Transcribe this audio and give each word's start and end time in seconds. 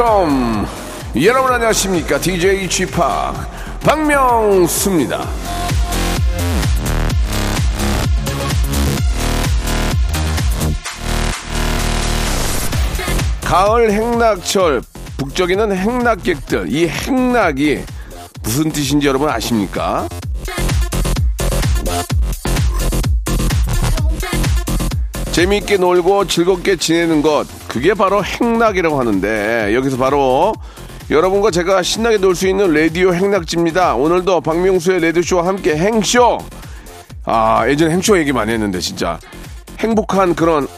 welcome. 0.00 0.66
여러분 1.22 1.52
안녕하십니까? 1.52 2.18
DJ 2.18 2.66
p 2.68 2.86
박명수입니다. 3.82 5.28
가을 13.44 13.92
행락철 13.92 14.80
북적이는 15.18 15.76
행락객들 15.76 16.72
이 16.72 16.88
행락이 16.88 17.84
무슨 18.42 18.70
뜻인지 18.70 19.06
여러분 19.06 19.28
아십니까? 19.28 20.08
재미있게 25.40 25.78
놀고 25.78 26.26
즐겁게 26.26 26.76
지내는 26.76 27.22
것 27.22 27.46
그게 27.66 27.94
바로 27.94 28.22
행락이라고 28.22 29.00
하는데 29.00 29.74
여기서 29.74 29.96
바로 29.96 30.52
여러분과 31.10 31.50
제가 31.50 31.82
신나게 31.82 32.18
놀 32.18 32.34
수 32.34 32.46
있는 32.46 32.74
라디오 32.74 33.14
행락지입니다. 33.14 33.94
오늘도 33.94 34.42
박명수의 34.42 35.00
라디오쇼와 35.00 35.46
함께 35.46 35.78
행쇼 35.78 36.36
아 37.24 37.66
예전에 37.66 37.94
행쇼 37.94 38.18
얘기 38.18 38.32
많이 38.34 38.52
했는데 38.52 38.80
진짜 38.80 39.18
행복한 39.78 40.34
그런 40.34 40.68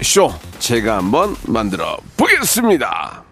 쇼 0.00 0.32
제가 0.60 0.98
한번 0.98 1.34
만들어 1.48 1.96
보겠습니다. 2.16 3.24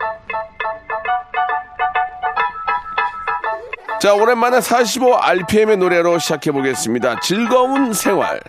자 4.00 4.14
오랜만에 4.14 4.58
45rpm의 4.58 5.76
노래로 5.76 6.18
시작해 6.18 6.50
보겠습니다. 6.50 7.20
즐거운 7.20 7.92
생활. 7.92 8.40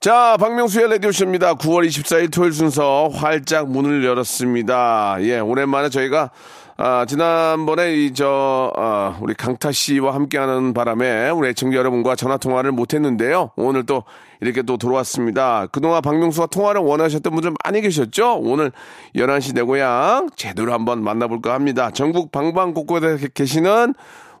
자, 0.00 0.36
박명수의 0.38 0.90
라디오쇼입니다. 0.90 1.54
9월 1.54 1.84
24일 1.88 2.32
토요일 2.32 2.52
순서 2.52 3.08
활짝 3.08 3.68
문을 3.68 4.04
열었습니다. 4.04 5.16
예, 5.22 5.40
오랜만에 5.40 5.88
저희가, 5.88 6.30
아, 6.76 7.04
지난번에 7.04 7.96
이, 7.96 8.14
저, 8.14 8.72
아, 8.76 9.18
우리 9.20 9.34
강타 9.34 9.72
씨와 9.72 10.14
함께하는 10.14 10.72
바람에 10.72 11.30
우리 11.30 11.48
애청자 11.48 11.78
여러분과 11.78 12.14
전화 12.14 12.36
통화를 12.36 12.70
못 12.70 12.94
했는데요. 12.94 13.50
오늘 13.56 13.86
또 13.86 14.04
이렇게 14.40 14.62
또 14.62 14.76
돌아왔습니다. 14.76 15.66
그동안 15.72 16.00
박명수와 16.00 16.46
통화를 16.46 16.80
원하셨던 16.80 17.32
분들 17.32 17.54
많이 17.64 17.80
계셨죠? 17.80 18.36
오늘 18.36 18.70
11시 19.16 19.56
내 19.56 19.62
고향 19.62 20.28
제대로 20.36 20.72
한번 20.72 21.02
만나볼까 21.02 21.52
합니다. 21.54 21.90
전국 21.90 22.30
방방곡곡에 22.30 23.16
계시는 23.34 23.94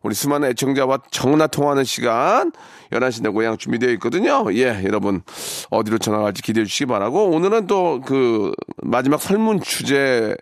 우리 0.08 0.14
수많은 0.14 0.48
애청자와 0.48 1.00
전화 1.10 1.46
통화하는 1.46 1.84
시간 1.84 2.50
11시 2.92 3.22
내 3.22 3.28
고향 3.28 3.58
준비되어 3.58 3.90
있거든요. 3.90 4.46
예, 4.54 4.82
여러분 4.84 5.20
어디로 5.68 5.98
전화 5.98 6.20
갈지 6.20 6.40
기대해 6.40 6.64
주시기 6.64 6.86
바라고 6.86 7.28
오늘은 7.28 7.66
또 7.66 8.00
그 8.06 8.52
마지막 8.82 9.20
설문 9.20 9.60
주제 9.60 10.34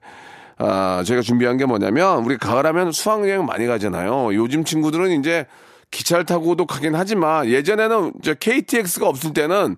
아, 0.56 1.02
저희가 1.04 1.22
준비한 1.22 1.56
게 1.56 1.66
뭐냐면 1.66 2.24
우리 2.24 2.36
가을하면 2.36 2.92
수학여행 2.92 3.44
많이 3.44 3.66
가잖아요. 3.66 4.34
요즘 4.34 4.62
친구들은 4.64 5.18
이제 5.18 5.46
기차를 5.90 6.24
타고도 6.26 6.66
가긴 6.66 6.94
하지만 6.94 7.46
예전에는 7.46 8.12
저 8.22 8.34
KTX가 8.34 9.08
없을 9.08 9.32
때는 9.32 9.76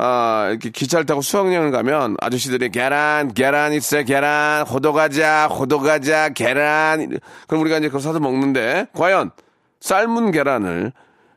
아, 0.00 0.46
이렇게 0.50 0.70
기차를 0.70 1.06
타고 1.06 1.20
수학여행을 1.22 1.72
가면 1.72 2.16
아저씨들이 2.20 2.70
계란, 2.70 3.34
계란 3.34 3.72
있어, 3.72 4.04
계란, 4.04 4.64
호도 4.66 4.92
과자, 4.92 5.48
호도 5.48 5.80
과자, 5.80 6.28
계란. 6.28 7.18
그럼 7.48 7.62
우리가 7.62 7.78
이제 7.78 7.88
그걸 7.88 8.00
사서 8.00 8.20
먹는데, 8.20 8.86
과연 8.94 9.32
삶은 9.80 10.30
계란을 10.30 10.92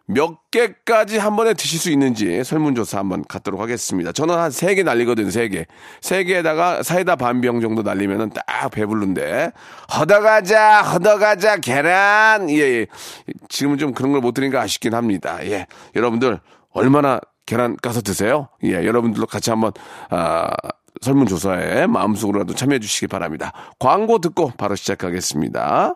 몇 0.06 0.52
개까지 0.52 1.18
한 1.18 1.36
번에 1.38 1.54
드실 1.54 1.80
수 1.80 1.90
있는지 1.90 2.44
설문조사 2.44 3.00
한번 3.00 3.24
갖도록 3.28 3.62
하겠습니다. 3.62 4.12
저는 4.12 4.36
한 4.36 4.52
세 4.52 4.76
개 4.76 4.84
날리거든요, 4.84 5.30
세 5.32 5.48
개. 5.48 5.66
세 6.02 6.24
개에다가 6.24 6.84
사이다 6.84 7.16
반 7.16 7.42
병 7.42 7.62
정도 7.62 7.82
날리면은 7.82 8.30
딱 8.32 8.44
배부른데. 8.72 9.52
허더가자, 9.98 10.82
허더가자, 10.84 11.58
계란. 11.58 12.50
예, 12.50 12.56
예. 12.60 12.86
지금은 13.50 13.78
좀 13.80 13.94
그런 13.94 14.12
걸 14.12 14.22
못 14.22 14.34
드리니까 14.34 14.62
아쉽긴 14.62 14.94
합니다. 14.94 15.40
예. 15.46 15.66
여러분들, 15.96 16.40
얼마나 16.74 17.20
계란 17.52 17.76
까서 17.76 18.00
드세요? 18.02 18.48
예, 18.64 18.76
여러분들도 18.86 19.28
같이 19.28 19.50
한번, 19.50 19.74
아, 20.10 20.52
설문조사에 21.02 21.86
마음속으로라도 21.88 22.56
참여해 22.56 22.80
주시기 22.80 23.08
바랍니다. 23.08 23.52
광고 23.78 24.20
듣고 24.20 24.54
바로 24.58 24.76
시작하겠습니다. 24.76 25.96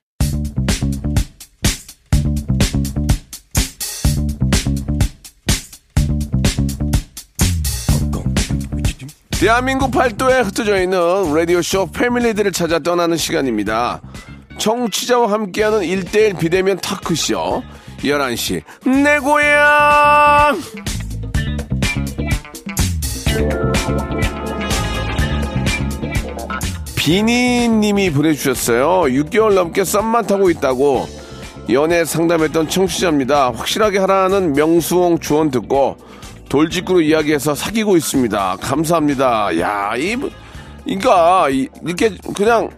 대한민국 9.41 9.89
팔도에 9.89 10.41
흩어져 10.41 10.79
있는 10.79 11.33
라디오쇼 11.33 11.87
패밀리들을 11.87 12.51
찾아 12.51 12.77
떠나는 12.77 13.17
시간입니다. 13.17 13.99
청취자와 14.59 15.31
함께하는 15.31 15.79
1대1 15.79 16.37
비대면 16.37 16.77
타크쇼 16.77 17.63
11시 18.03 18.61
내 19.03 19.17
고향 19.17 20.59
비니님이 26.95 28.11
보내주셨어요. 28.11 29.11
6개월 29.11 29.55
넘게 29.55 29.83
썸만 29.83 30.27
타고 30.27 30.51
있다고 30.51 31.07
연애 31.71 32.05
상담했던 32.05 32.69
청취자입니다. 32.69 33.53
확실하게 33.53 33.97
하라는 33.97 34.53
명수홍 34.53 35.17
조언 35.17 35.49
듣고 35.49 35.97
돌직구로 36.51 36.99
이야기해서 36.99 37.55
사귀고 37.55 37.95
있습니다. 37.95 38.57
감사합니다. 38.59 39.57
야, 39.59 39.95
이, 39.95 40.17
그니까, 40.83 41.47
이렇게 41.49 42.17
그냥 42.35 42.69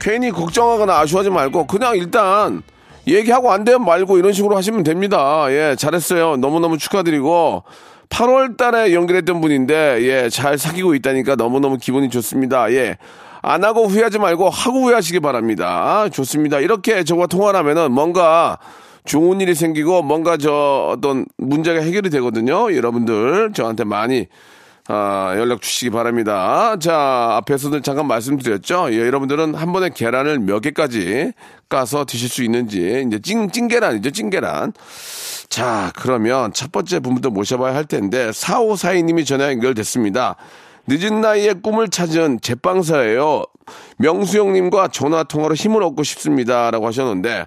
괜히 0.00 0.30
걱정하거나 0.30 0.96
아쉬워하지 1.00 1.30
말고 1.30 1.66
그냥 1.66 1.96
일단 1.96 2.62
얘기하고 3.08 3.50
안 3.50 3.64
되면 3.64 3.84
말고 3.84 4.18
이런 4.18 4.32
식으로 4.32 4.56
하시면 4.56 4.84
됩니다. 4.84 5.46
예, 5.48 5.74
잘했어요. 5.76 6.36
너무너무 6.36 6.78
축하드리고 6.78 7.64
8월 8.10 8.56
달에 8.56 8.94
연결했던 8.94 9.40
분인데 9.40 10.02
예, 10.02 10.28
잘 10.28 10.56
사귀고 10.56 10.94
있다니까 10.94 11.34
너무너무 11.34 11.78
기분이 11.78 12.10
좋습니다. 12.10 12.72
예. 12.72 12.96
안 13.42 13.64
하고 13.64 13.86
후회하지 13.86 14.20
말고 14.20 14.50
하고 14.50 14.82
후회하시기 14.82 15.18
바랍니다. 15.18 16.08
좋습니다. 16.12 16.60
이렇게 16.60 17.02
저와 17.02 17.26
통화를 17.26 17.58
하면은 17.58 17.90
뭔가 17.90 18.58
좋은 19.04 19.40
일이 19.40 19.54
생기고 19.54 20.02
뭔가 20.02 20.36
저 20.36 20.92
어떤 20.96 21.26
문제가 21.38 21.80
해결이 21.80 22.10
되거든요. 22.10 22.74
여러분들 22.74 23.52
저한테 23.54 23.84
많이 23.84 24.26
아, 24.92 25.34
연락 25.36 25.62
주시기 25.62 25.90
바랍니다. 25.90 26.76
자, 26.80 27.36
앞에서도 27.36 27.80
잠깐 27.80 28.08
말씀드렸죠. 28.08 28.88
예, 28.90 28.98
여러분들은 28.98 29.54
한 29.54 29.72
번에 29.72 29.90
계란을 29.90 30.40
몇 30.40 30.58
개까지 30.60 31.32
까서 31.68 32.04
드실 32.04 32.28
수 32.28 32.42
있는지, 32.42 33.04
이제 33.06 33.20
찐, 33.20 33.52
찐계란이죠, 33.52 34.10
찐계란. 34.10 34.72
자, 35.48 35.92
그러면 35.94 36.52
첫 36.52 36.72
번째 36.72 36.98
분부터 36.98 37.30
모셔봐야 37.30 37.72
할 37.72 37.84
텐데, 37.84 38.30
4542님이 38.30 39.24
전화 39.24 39.52
연결됐습니다. 39.52 40.34
늦은 40.86 41.20
나이에 41.20 41.54
꿈을 41.62 41.88
찾은 41.88 42.40
제빵사예요. 42.40 43.44
명수 43.98 44.38
형님과 44.38 44.88
전화 44.88 45.22
통화로 45.22 45.54
힘을 45.54 45.82
얻고 45.82 46.02
싶습니다. 46.02 46.70
라고 46.70 46.86
하셨는데, 46.86 47.46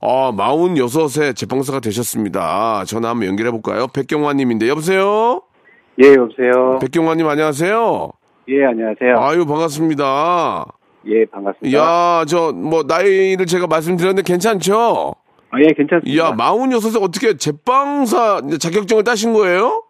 어, 0.00 0.32
46세 0.32 1.34
제빵사가 1.34 1.80
되셨습니다. 1.80 2.84
전화 2.86 3.08
한번 3.10 3.28
연결해 3.28 3.50
볼까요? 3.50 3.86
백경화 3.88 4.34
님인데, 4.34 4.68
여보세요? 4.68 5.42
예, 6.02 6.14
여보세요. 6.14 6.78
백경화 6.80 7.14
님 7.14 7.26
안녕하세요. 7.28 8.10
예, 8.48 8.64
안녕하세요. 8.66 9.14
아유 9.18 9.46
반갑습니다. 9.46 10.66
예, 11.06 11.24
반갑습니다. 11.26 11.78
야, 11.78 12.24
저 12.26 12.52
뭐 12.52 12.82
나이를 12.82 13.46
제가 13.46 13.66
말씀드렸는데 13.68 14.22
괜찮죠? 14.22 15.14
아, 15.50 15.58
예, 15.60 15.72
괜찮습니다. 15.72 16.24
야, 16.24 16.32
46세 16.32 17.00
어떻게 17.00 17.36
제빵사 17.36 18.42
자격증을 18.60 19.04
따신 19.04 19.32
거예요? 19.34 19.83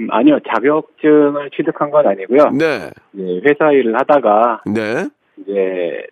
음, 0.00 0.08
아니요, 0.10 0.38
자격증을 0.48 1.50
취득한 1.56 1.90
건 1.90 2.06
아니고요. 2.06 2.50
네. 2.50 2.90
예, 3.18 3.40
회사 3.44 3.72
일을 3.72 3.98
하다가 3.98 4.62
네. 4.66 5.08
이제 5.38 6.06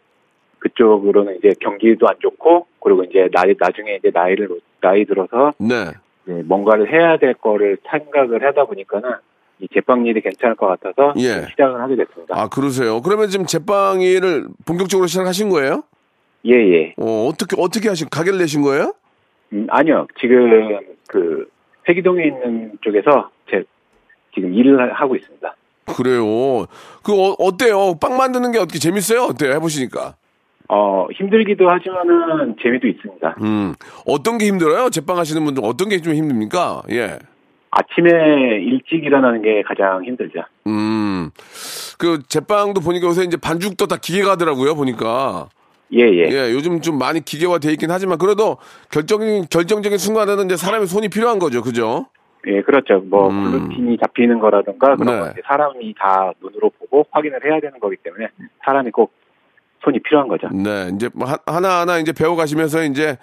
그쪽으로는 0.58 1.36
이제 1.38 1.52
경기도 1.60 2.08
안 2.08 2.16
좋고 2.20 2.66
그리고 2.80 3.04
이제 3.04 3.28
나이 3.32 3.54
나중에 3.58 3.96
이제 3.96 4.10
나이를 4.12 4.48
나이 4.80 5.04
들어서 5.04 5.52
네. 5.58 5.92
이제 6.24 6.42
뭔가를 6.44 6.92
해야 6.92 7.16
될 7.18 7.34
거를 7.34 7.78
생각을 7.88 8.44
하다 8.44 8.64
보니까는 8.64 9.10
이 9.60 9.68
제빵 9.72 10.06
일이 10.06 10.20
괜찮을 10.20 10.56
것 10.56 10.66
같아서 10.66 11.14
예. 11.18 11.46
시작을 11.50 11.80
하게 11.80 11.96
됐습니다. 11.96 12.38
아, 12.38 12.48
그러세요. 12.48 13.00
그러면 13.00 13.28
지금 13.28 13.46
제빵 13.46 14.02
일을 14.02 14.48
본격적으로 14.66 15.06
시작하신 15.06 15.48
거예요? 15.48 15.82
예, 16.44 16.52
예. 16.52 16.94
어, 16.98 17.26
어떻게, 17.28 17.56
어떻게 17.58 17.88
하신, 17.88 18.08
가게를 18.10 18.38
내신 18.38 18.62
거예요? 18.62 18.92
음, 19.52 19.66
아니요. 19.70 20.06
지금 20.20 20.78
그 21.08 21.48
회기동에 21.88 22.26
있는 22.26 22.72
쪽에서 22.82 23.30
제 23.50 23.64
지금 24.36 24.54
일을 24.54 24.78
하- 24.80 24.94
하고 25.02 25.16
있습니다. 25.16 25.54
그래요. 25.96 26.66
그, 27.02 27.12
어, 27.12 27.34
어때요? 27.38 27.96
빵 28.00 28.16
만드는 28.16 28.52
게 28.52 28.58
어떻게 28.58 28.78
재밌어요? 28.78 29.22
어때요? 29.24 29.52
해보시니까. 29.54 30.14
어, 30.68 31.06
힘들기도 31.14 31.68
하지만은 31.68 32.56
재미도 32.62 32.86
있습니다. 32.88 33.36
음, 33.42 33.74
어떤 34.04 34.36
게 34.38 34.46
힘들어요? 34.46 34.90
제빵 34.90 35.16
하시는 35.16 35.44
분들 35.44 35.64
어떤 35.64 35.88
게 35.88 36.00
좀 36.00 36.12
힘듭니까? 36.14 36.82
예. 36.90 37.18
아침에 37.70 38.10
일찍 38.62 39.04
일어나는 39.04 39.42
게 39.42 39.62
가장 39.62 40.04
힘들죠. 40.04 40.40
음, 40.66 41.30
그, 41.98 42.20
제빵도 42.28 42.80
보니까 42.80 43.06
요새 43.08 43.22
이제 43.22 43.36
반죽도 43.36 43.86
다 43.86 43.96
기계가 44.00 44.32
하더라고요, 44.32 44.74
보니까. 44.74 45.48
예, 45.92 46.00
예. 46.00 46.28
예, 46.32 46.52
요즘 46.52 46.80
좀 46.80 46.98
많이 46.98 47.24
기계화 47.24 47.58
돼 47.58 47.70
있긴 47.72 47.92
하지만 47.92 48.18
그래도 48.18 48.56
결정적인, 48.90 49.46
결정적인 49.50 49.98
순간에는 49.98 50.46
이제 50.46 50.56
사람의 50.56 50.88
손이 50.88 51.08
필요한 51.10 51.38
거죠. 51.38 51.62
그죠? 51.62 52.06
예, 52.46 52.62
그렇죠. 52.62 53.00
뭐 53.00 53.28
음. 53.28 53.44
글루틴이 53.50 53.98
잡히는 53.98 54.38
거라든가 54.38 54.94
그런 54.96 55.14
네. 55.14 55.20
건 55.20 55.34
사람이 55.44 55.94
다 55.98 56.32
눈으로 56.40 56.70
보고 56.70 57.06
확인을 57.10 57.44
해야 57.44 57.60
되는 57.60 57.78
거기 57.80 57.96
때문에 57.96 58.28
사람이 58.64 58.90
꼭 58.92 59.12
손이 59.82 60.00
필요한 60.00 60.28
거죠. 60.28 60.48
네, 60.48 60.90
이제 60.94 61.08
뭐 61.14 61.26
하- 61.28 61.38
하나 61.46 61.80
하나 61.80 61.98
이제 61.98 62.12
배워가시면서 62.12 62.84
이제 62.84 63.18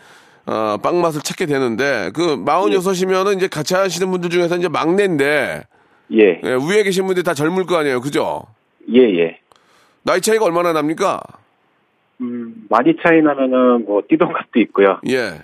어, 0.46 0.78
빵 0.84 1.00
맛을 1.02 1.22
찾게 1.22 1.46
되는데 1.46 2.12
그 2.14 2.36
마흔여섯이면은 2.36 3.38
이제 3.38 3.48
같이 3.48 3.74
하시는 3.76 4.10
분들 4.12 4.30
중에서 4.30 4.58
이제 4.58 4.68
막내인데 4.68 5.64
예, 6.12 6.42
예, 6.44 6.50
위에 6.54 6.84
계신 6.84 7.06
분들이 7.06 7.24
다 7.24 7.34
젊을 7.34 7.66
거 7.66 7.78
아니에요, 7.78 8.02
그죠? 8.02 8.44
예, 8.94 9.00
예. 9.20 9.40
나이 10.04 10.20
차이가 10.20 10.44
얼마나 10.46 10.74
납니까? 10.74 11.22
음, 12.22 12.66
많이 12.70 12.94
차이 13.02 13.22
나면은 13.22 13.86
뭐 13.86 14.04
띠동갑도 14.08 14.60
있고요. 14.62 15.00
예, 15.10 15.40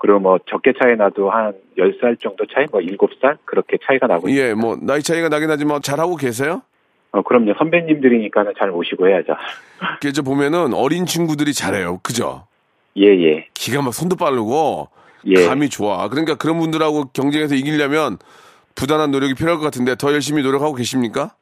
그리고 0.00 0.18
뭐 0.18 0.38
적게 0.46 0.72
차이 0.80 0.96
나도 0.96 1.30
한 1.30 1.52
10살 1.78 2.18
정도 2.18 2.46
차이, 2.46 2.64
뭐 2.72 2.80
7살? 2.80 3.36
그렇게 3.44 3.76
차이가 3.86 4.06
나고 4.06 4.28
있어요. 4.28 4.42
예, 4.42 4.54
뭐 4.54 4.76
나이 4.80 5.02
차이가 5.02 5.28
나긴 5.28 5.50
하지만 5.50 5.82
잘 5.82 6.00
하고 6.00 6.16
계세요? 6.16 6.62
어, 7.12 7.20
그럼요. 7.20 7.52
선배님들이니까는 7.58 8.54
잘 8.58 8.70
모시고 8.70 9.08
해야죠. 9.08 9.34
저 10.14 10.22
보면은 10.22 10.72
어린 10.72 11.04
친구들이 11.04 11.52
잘해요, 11.52 11.98
그죠? 12.02 12.46
예, 12.96 13.08
예. 13.08 13.46
기가 13.52 13.82
막 13.82 13.92
손도 13.92 14.16
빠르고 14.16 14.88
예. 15.26 15.46
감이 15.46 15.68
좋아. 15.68 16.08
그러니까 16.08 16.34
그런 16.36 16.58
분들하고 16.58 17.10
경쟁에서 17.12 17.54
이기려면 17.54 18.16
부단한 18.74 19.10
노력이 19.10 19.34
필요할 19.34 19.58
것 19.58 19.64
같은데 19.64 19.96
더 19.96 20.14
열심히 20.14 20.42
노력하고 20.42 20.74
계십니까? 20.74 21.34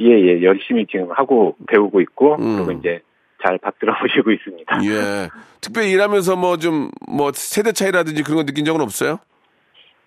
예, 0.00 0.06
예. 0.06 0.42
열심히 0.42 0.86
지금 0.90 1.10
하고 1.10 1.56
배우고 1.66 2.00
있고, 2.00 2.36
음. 2.36 2.64
그리고 2.64 2.80
이제 2.80 3.00
잘 3.42 3.58
받들어 3.58 3.94
보시고 4.00 4.30
있습니다. 4.32 4.80
예. 4.84 5.28
특별히 5.60 5.90
일하면서 5.92 6.36
뭐좀뭐 6.36 7.32
세대 7.34 7.72
차이라든지 7.72 8.22
그런 8.22 8.38
거 8.38 8.44
느낀 8.44 8.64
적은 8.64 8.80
없어요? 8.80 9.18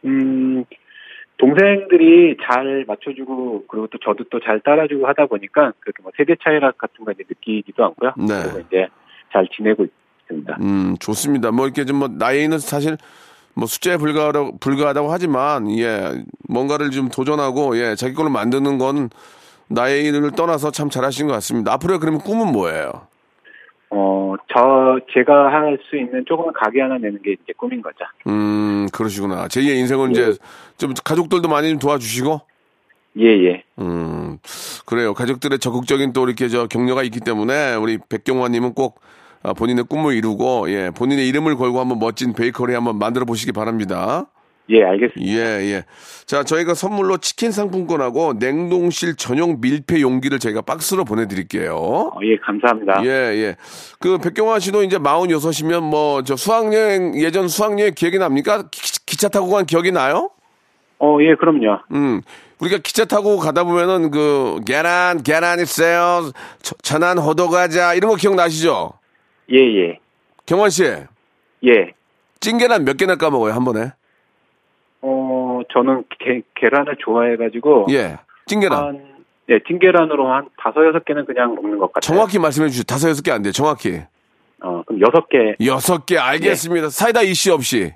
음, 0.06 0.66
동생들이 1.38 2.38
잘 2.46 2.86
맞춰주고, 2.88 3.66
그리고 3.68 3.88
또 3.88 3.98
저도 4.04 4.24
또 4.30 4.40
잘 4.40 4.60
따라주고 4.62 5.08
하다 5.08 5.28
보니까, 5.28 5.74
그렇게 5.80 6.04
뭐 6.04 6.12
세대 6.18 6.36
차이라 6.44 6.72
같은 6.72 7.04
거 7.06 7.12
이제 7.12 7.24
느끼지도 7.28 7.84
않고요. 7.86 8.14
네. 8.18 8.44
그리고 8.44 8.60
이제 8.68 8.88
잘 9.32 9.48
지내고 9.56 9.86
있습니다. 10.24 10.58
음, 10.62 10.96
좋습니다. 11.00 11.52
뭐 11.52 11.66
이렇게 11.66 11.86
좀 11.86 11.98
뭐 12.00 12.08
나이는 12.10 12.60
사실 12.60 12.98
뭐 13.54 13.66
숫자에 13.68 13.98
불과하다고, 13.98 14.58
불과하다고 14.60 15.12
하지만 15.12 15.70
예, 15.78 16.24
뭔가를 16.48 16.92
좀 16.92 17.10
도전하고 17.10 17.78
예, 17.78 17.96
자기 17.96 18.14
걸로 18.14 18.30
만드는 18.30 18.78
건 18.78 19.10
나이를 19.68 20.32
떠나서 20.32 20.72
참 20.72 20.90
잘하신 20.90 21.28
것 21.28 21.34
같습니다. 21.34 21.74
앞으로 21.74 22.00
그러면 22.00 22.22
꿈은 22.22 22.52
뭐예요? 22.52 23.08
어, 23.94 24.36
저, 24.54 25.00
제가 25.14 25.52
할 25.52 25.78
수 25.90 25.98
있는 25.98 26.24
조그만 26.26 26.54
가게 26.54 26.82
하나 26.82 26.98
내는 26.98 27.22
게 27.22 27.34
이제 27.34 27.54
꿈인 27.58 27.82
거죠. 27.82 27.98
음, 28.28 28.88
그러시구나. 28.94 29.48
제2의 29.48 29.78
인생은 29.80 30.12
이제 30.12 30.34
좀 30.78 30.94
가족들도 31.04 31.48
많이 31.50 31.70
좀 31.70 31.80
도와주시고 31.80 32.42
예, 33.20 33.26
예. 33.26 33.64
음, 33.80 34.38
그래요. 34.86 35.14
가족들의 35.14 35.60
적극적인 35.60 36.14
또 36.14 36.26
이렇게 36.26 36.48
저 36.48 36.68
격려가 36.68 37.04
있기 37.04 37.20
때문에 37.20 37.76
우리 37.76 37.98
백경화님은 38.10 38.74
꼭 38.74 39.02
아, 39.44 39.54
본인의 39.54 39.86
꿈을 39.86 40.16
이루고 40.16 40.70
예, 40.72 40.92
본인의 40.92 41.28
이름을 41.28 41.56
걸고 41.58 41.80
한번 41.80 42.00
멋진 42.00 42.34
베이커리 42.34 42.74
한번 42.74 42.98
만들어 42.98 43.26
보시기 43.26 43.52
바랍니다. 43.52 44.28
예, 44.70 44.84
알겠습니다. 44.84 45.32
예, 45.34 45.38
예. 45.74 45.84
자, 46.26 46.44
저희가 46.44 46.74
선물로 46.76 47.18
치킨 47.18 47.52
상품권하고 47.52 48.34
냉동실 48.40 49.16
전용 49.18 49.60
밀폐 49.60 50.00
용기를 50.02 50.40
저희가 50.40 50.62
박스로 50.62 51.04
보내드릴게요. 51.04 51.76
어, 51.76 52.20
예, 52.24 52.38
감사합니다. 52.38 53.04
예, 53.04 53.10
예. 53.10 53.56
그 54.00 54.18
백경화 54.18 54.60
씨도 54.60 54.84
이제 54.84 54.98
46이면 54.98 55.82
뭐 55.90 56.24
저 56.24 56.36
수학여행 56.38 57.16
예전 57.22 57.48
수학여행 57.50 57.94
기억이 57.96 58.18
납니까? 58.18 58.70
기, 58.72 59.18
차 59.18 59.28
타고 59.28 59.50
간 59.50 59.66
기억이 59.66 59.92
나요? 59.92 60.30
어, 61.00 61.18
예, 61.22 61.36
그럼요. 61.36 61.80
음. 61.94 62.22
우리가 62.60 62.78
기차 62.78 63.06
타고 63.06 63.38
가다 63.40 63.64
보면은 63.64 64.12
그 64.12 64.60
계란 64.66 65.24
계란 65.24 65.60
있어요. 65.60 66.32
저- 66.62 66.76
천안 66.84 67.18
호도 67.18 67.50
가자 67.50 67.94
이런 67.96 68.12
거 68.12 68.16
기억나시죠? 68.18 68.94
예, 69.52 69.58
예. 69.58 70.00
경원 70.46 70.70
씨, 70.70 70.84
예. 70.86 71.94
찐계란 72.40 72.86
몇 72.86 72.98
개나 72.98 73.16
까먹어요 73.16 73.54
한 73.54 73.64
번에? 73.66 73.92
어, 75.02 75.62
저는 75.74 76.04
게, 76.20 76.42
계란을 76.56 76.96
좋아해가지고. 77.00 77.88
예, 77.92 78.18
찐계란. 78.46 78.78
한, 78.80 79.02
예, 79.50 79.60
찐계란으로 79.68 80.32
한 80.32 80.48
다섯, 80.58 80.86
여섯 80.88 81.04
개는 81.06 81.26
그냥 81.26 81.56
먹는 81.56 81.78
것 81.80 81.92
같아요. 81.92 82.02
정확히 82.02 82.40
말씀해 82.40 82.70
주시죠. 82.70 82.84
다섯 82.86 83.10
여섯 83.10 83.22
개 83.24 83.32
안 83.32 83.42
돼요. 83.42 83.52
정확히. 83.52 84.02
어, 84.64 84.84
그럼 84.86 85.02
여섯 85.02 85.28
개 85.30 85.56
여섯 85.66 86.06
개 86.06 86.18
알겠습니다. 86.18 86.90
사이다 86.90 87.24
이씨 87.24 87.50
없이. 87.50 87.94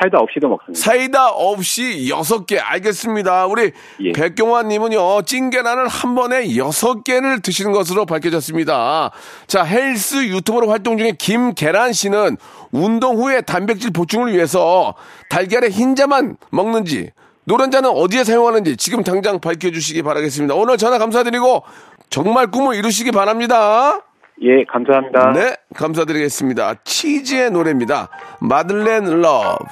사이다 0.00 0.18
없이도 0.18 0.48
먹습니다. 0.48 0.80
사이다 0.80 1.28
없이 1.30 2.08
여섯 2.08 2.46
개 2.46 2.58
알겠습니다. 2.58 3.46
우리 3.46 3.72
예. 4.00 4.12
백경환님은요 4.12 5.22
찐계란을 5.22 5.86
한 5.88 6.14
번에 6.14 6.56
여섯 6.56 7.04
개를 7.04 7.40
드시는 7.40 7.72
것으로 7.72 8.04
밝혀졌습니다. 8.04 9.10
자 9.46 9.64
헬스 9.64 10.26
유튜버로 10.26 10.68
활동 10.70 10.98
중인 10.98 11.12
김계란 11.18 11.92
씨는 11.92 12.36
운동 12.72 13.16
후에 13.16 13.40
단백질 13.40 13.92
보충을 13.92 14.32
위해서 14.32 14.94
달걀의 15.30 15.70
흰자만 15.70 16.36
먹는지 16.50 17.10
노른자는 17.44 17.90
어디에 17.90 18.24
사용하는지 18.24 18.76
지금 18.76 19.04
당장 19.04 19.38
밝혀주시기 19.38 20.02
바라겠습니다. 20.02 20.54
오늘 20.54 20.76
전화 20.76 20.98
감사드리고 20.98 21.62
정말 22.10 22.50
꿈을 22.50 22.74
이루시기 22.74 23.12
바랍니다. 23.12 24.00
예, 24.42 24.64
감사합니다. 24.64 25.32
네, 25.32 25.54
감사드리겠습니다. 25.76 26.74
치즈의 26.84 27.50
노래입니다. 27.52 28.08
Madeleine 28.40 29.20
Love. 29.20 29.64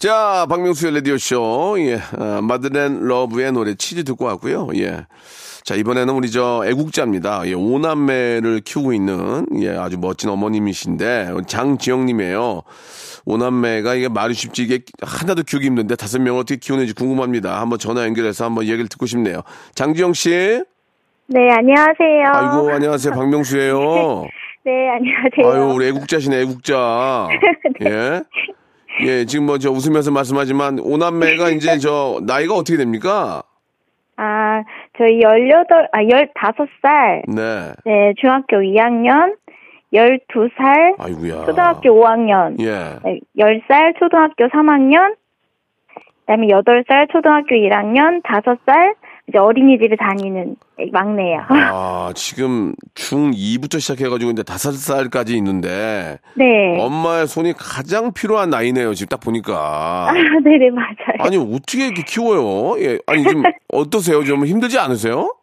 자, 0.00 0.46
박명수의 0.48 0.94
라디오쇼. 0.94 1.74
예, 1.80 1.94
어, 1.96 2.40
Madeleine 2.40 3.00
Love의 3.00 3.50
노래 3.50 3.74
치즈 3.74 4.04
듣고 4.04 4.26
왔고요. 4.26 4.68
예. 4.76 5.06
자, 5.64 5.74
이번에는 5.74 6.14
우리 6.14 6.30
저 6.30 6.62
애국자입니다. 6.64 7.42
예, 7.46 7.54
오남매를 7.54 8.60
키우고 8.60 8.92
있는, 8.92 9.44
예, 9.60 9.70
아주 9.70 9.98
멋진 9.98 10.30
어머님이신데, 10.30 11.30
장지영 11.48 12.06
님이에요. 12.06 12.62
오남매가 13.24 13.96
이게 13.96 14.08
말이 14.08 14.34
쉽지 14.34 14.62
이게 14.62 14.82
하나도 15.02 15.42
키우기 15.42 15.66
힘든데 15.66 15.96
다섯 15.96 16.20
명을 16.20 16.42
어떻게 16.42 16.60
키우는지 16.60 16.94
궁금합니다. 16.94 17.60
한번 17.60 17.80
전화 17.80 18.04
연결해서 18.04 18.44
한번 18.44 18.66
얘기를 18.66 18.86
듣고 18.86 19.06
싶네요. 19.06 19.42
장지영 19.74 20.12
씨. 20.12 20.30
네, 21.26 21.50
안녕하세요. 21.50 22.22
아이고, 22.34 22.70
안녕하세요. 22.70 23.14
박명수예요 23.14 24.26
네, 24.64 24.90
안녕하세요. 24.90 25.52
아유, 25.52 25.74
우리 25.74 25.88
애국자시네, 25.88 26.40
애국자. 26.42 27.26
예. 27.84 28.22
예, 29.02 29.24
지금 29.24 29.46
뭐 29.46 29.58
저 29.58 29.70
웃으면서 29.70 30.10
말씀하지만 30.10 30.78
오남매가 30.80 31.50
이제 31.50 31.78
저 31.78 32.20
나이가 32.26 32.54
어떻게 32.54 32.76
됩니까? 32.76 33.42
아, 34.16 34.62
저희 34.96 35.20
18, 35.20 35.88
아, 35.92 35.98
15살, 36.02 37.22
네. 37.28 37.72
네, 37.84 38.14
중학교 38.20 38.56
2학년, 38.56 39.36
12살, 39.92 40.96
아이고야. 40.98 41.44
초등학교 41.44 41.90
5학년, 41.90 42.60
예. 42.60 42.98
네, 43.04 43.20
10살, 43.38 43.96
초등학교 43.98 44.48
3학년, 44.48 45.14
그 45.94 46.00
다음에 46.26 46.48
8살, 46.48 47.10
초등학교 47.12 47.54
1학년, 47.54 48.22
5살, 48.24 48.94
이제 49.28 49.36
어린이집에 49.36 49.96
다니는 49.96 50.56
막내예요. 50.90 51.42
아, 51.50 52.12
지금 52.16 52.74
중2부터 52.94 53.78
시작해가지고 53.78 54.30
이제 54.30 54.42
다섯 54.42 54.72
살까지 54.72 55.36
있는데 55.36 56.18
네. 56.34 56.80
엄마의 56.80 57.26
손이 57.26 57.52
가장 57.58 58.12
필요한 58.12 58.48
나이네요, 58.48 58.94
지금 58.94 59.08
딱 59.10 59.20
보니까. 59.20 60.08
아, 60.08 60.12
네네, 60.42 60.70
맞아요. 60.70 61.18
아니, 61.20 61.36
어떻게 61.36 61.86
이렇게 61.86 62.02
키워요? 62.02 62.80
예. 62.82 62.98
아니, 63.06 63.22
좀 63.24 63.42
어떠세요? 63.72 64.24
좀 64.24 64.46
힘들지 64.46 64.78
않으세요? 64.78 65.34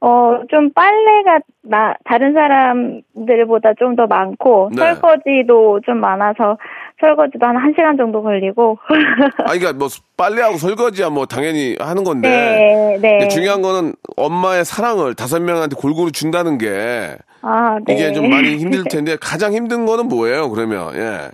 어, 0.00 0.40
좀 0.50 0.70
빨래가 0.72 1.38
나, 1.62 1.94
다른 2.04 2.34
사람들보다 2.34 3.74
좀 3.78 3.96
더 3.96 4.06
많고, 4.06 4.70
네. 4.72 4.82
설거지도 4.82 5.80
좀 5.86 5.98
많아서, 6.00 6.58
설거지도 7.00 7.46
한 7.46 7.56
1시간 7.56 7.96
정도 7.96 8.22
걸리고. 8.22 8.78
아, 9.44 9.52
그러니까 9.52 9.72
뭐 9.72 9.88
빨래하고 10.16 10.58
설거지야 10.58 11.08
뭐 11.10 11.24
당연히 11.26 11.76
하는 11.80 12.04
건데. 12.04 12.28
네, 12.28 12.98
네. 13.00 13.28
중요한 13.28 13.62
거는 13.62 13.94
엄마의 14.16 14.64
사랑을 14.66 15.14
다섯 15.14 15.40
명한테 15.40 15.76
골고루 15.76 16.12
준다는 16.12 16.58
게 16.58 17.16
아, 17.40 17.78
네. 17.86 17.94
이게 17.94 18.12
좀 18.12 18.28
많이 18.28 18.56
힘들 18.58 18.84
텐데 18.90 19.16
가장 19.20 19.52
힘든 19.54 19.86
거는 19.86 20.08
뭐예요? 20.08 20.50
그러면 20.50 20.94
예. 20.94 21.30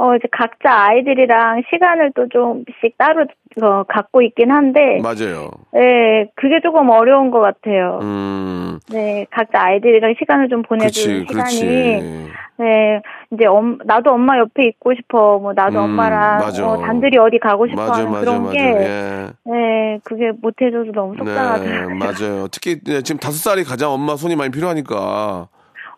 어, 0.00 0.14
이제 0.14 0.28
각자 0.30 0.72
아이들이랑 0.72 1.62
시간을 1.70 2.12
또 2.14 2.28
좀씩 2.28 2.96
따로 2.96 3.26
어, 3.60 3.82
갖고 3.82 4.22
있긴 4.22 4.52
한데, 4.52 5.00
맞아요. 5.02 5.50
네, 5.72 6.30
그게 6.36 6.60
조금 6.62 6.88
어려운 6.88 7.32
것 7.32 7.40
같아요. 7.40 7.98
음, 8.00 8.78
네, 8.92 9.26
각자 9.30 9.60
아이들이랑 9.60 10.14
시간을 10.16 10.48
좀 10.50 10.62
보내줄 10.62 11.26
시간이, 11.26 11.60
그렇지. 11.60 12.30
네, 12.58 13.02
이제 13.32 13.46
엄, 13.46 13.78
나도 13.84 14.12
엄마 14.12 14.38
옆에 14.38 14.68
있고 14.68 14.94
싶어, 14.94 15.40
뭐 15.40 15.52
나도 15.52 15.80
음, 15.80 15.84
엄마랑 15.86 16.38
맞아. 16.38 16.64
어, 16.64 16.78
단둘이 16.78 17.18
어디 17.18 17.40
가고 17.40 17.66
싶어 17.66 17.82
맞아, 17.82 17.94
하는 17.94 18.12
맞아, 18.12 18.20
그런. 18.20 18.50
게, 18.52 18.58
예. 18.60 19.26
네, 19.46 19.98
그게 20.04 20.30
못해줘서 20.30 20.92
너무 20.92 21.14
네, 21.14 21.24
속상하더라고요. 21.24 21.96
맞아요. 21.96 22.48
특히 22.52 22.78
예, 22.86 23.02
지금 23.02 23.18
다섯 23.18 23.38
살이 23.38 23.64
가장 23.64 23.90
엄마 23.90 24.14
손이 24.14 24.36
많이 24.36 24.52
필요하니까. 24.52 25.48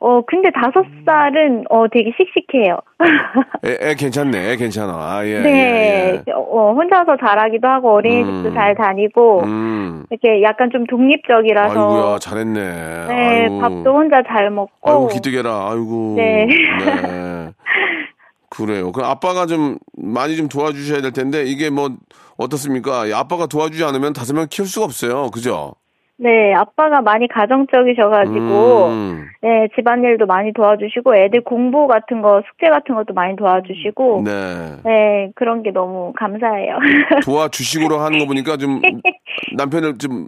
어, 0.03 0.23
근데 0.27 0.51
다섯 0.51 0.85
살은 1.05 1.65
어 1.69 1.87
되게 1.89 2.11
씩씩해요. 2.17 2.79
애, 3.67 3.91
애 3.91 3.95
괜찮네, 3.95 4.51
애 4.51 4.57
괜찮아. 4.57 4.95
아, 4.95 5.27
예. 5.27 5.41
네, 5.41 6.23
예, 6.27 6.33
어, 6.33 6.73
혼자서 6.73 7.19
잘하기도 7.19 7.69
하고 7.69 7.93
어린이집도 7.97 8.49
음. 8.49 8.55
잘 8.55 8.75
다니고 8.75 9.43
예. 9.43 9.47
음. 9.47 10.07
이렇게 10.11 10.43
약간 10.43 10.71
좀 10.73 10.87
독립적이라서. 10.87 11.71
아이고야, 11.73 12.19
잘했네. 12.19 12.61
네, 13.09 13.43
아이고. 13.43 13.61
밥도 13.61 13.93
혼자 13.93 14.23
잘 14.27 14.51
먹고. 14.51 14.91
아이고, 14.91 15.09
기특해라. 15.09 15.69
아이고. 15.71 16.15
네. 16.17 16.47
네. 16.47 17.51
그래요. 18.49 18.93
그럼 18.93 19.11
아빠가 19.11 19.45
좀 19.45 19.79
많이 19.97 20.37
좀 20.37 20.49
도와주셔야 20.49 21.03
될 21.03 21.13
텐데 21.13 21.45
이게 21.45 21.69
뭐 21.69 21.91
어떻습니까? 22.39 23.07
이 23.07 23.13
아빠가 23.13 23.47
도와주지 23.47 23.85
않으면 23.85 24.15
다섯 24.15 24.33
명 24.33 24.47
키울 24.51 24.67
수가 24.67 24.87
없어요. 24.87 25.31
그죠? 25.31 25.75
네, 26.23 26.53
아빠가 26.53 27.01
많이 27.01 27.27
가정적이셔가지고, 27.29 28.87
음. 28.89 29.27
네, 29.41 29.69
집안일도 29.75 30.27
많이 30.27 30.53
도와주시고, 30.53 31.17
애들 31.17 31.41
공부 31.45 31.87
같은 31.87 32.21
거, 32.21 32.43
숙제 32.47 32.69
같은 32.69 32.95
것도 32.95 33.15
많이 33.15 33.37
도와주시고, 33.37 34.23
네, 34.27 34.77
네. 34.85 35.31
그런 35.35 35.63
게 35.63 35.71
너무 35.71 36.13
감사해요. 36.19 36.77
도와주식으로 37.25 37.97
하는 37.97 38.19
거 38.19 38.27
보니까 38.27 38.59
좀 38.59 38.83
남편을 39.57 39.97
좀 39.97 40.27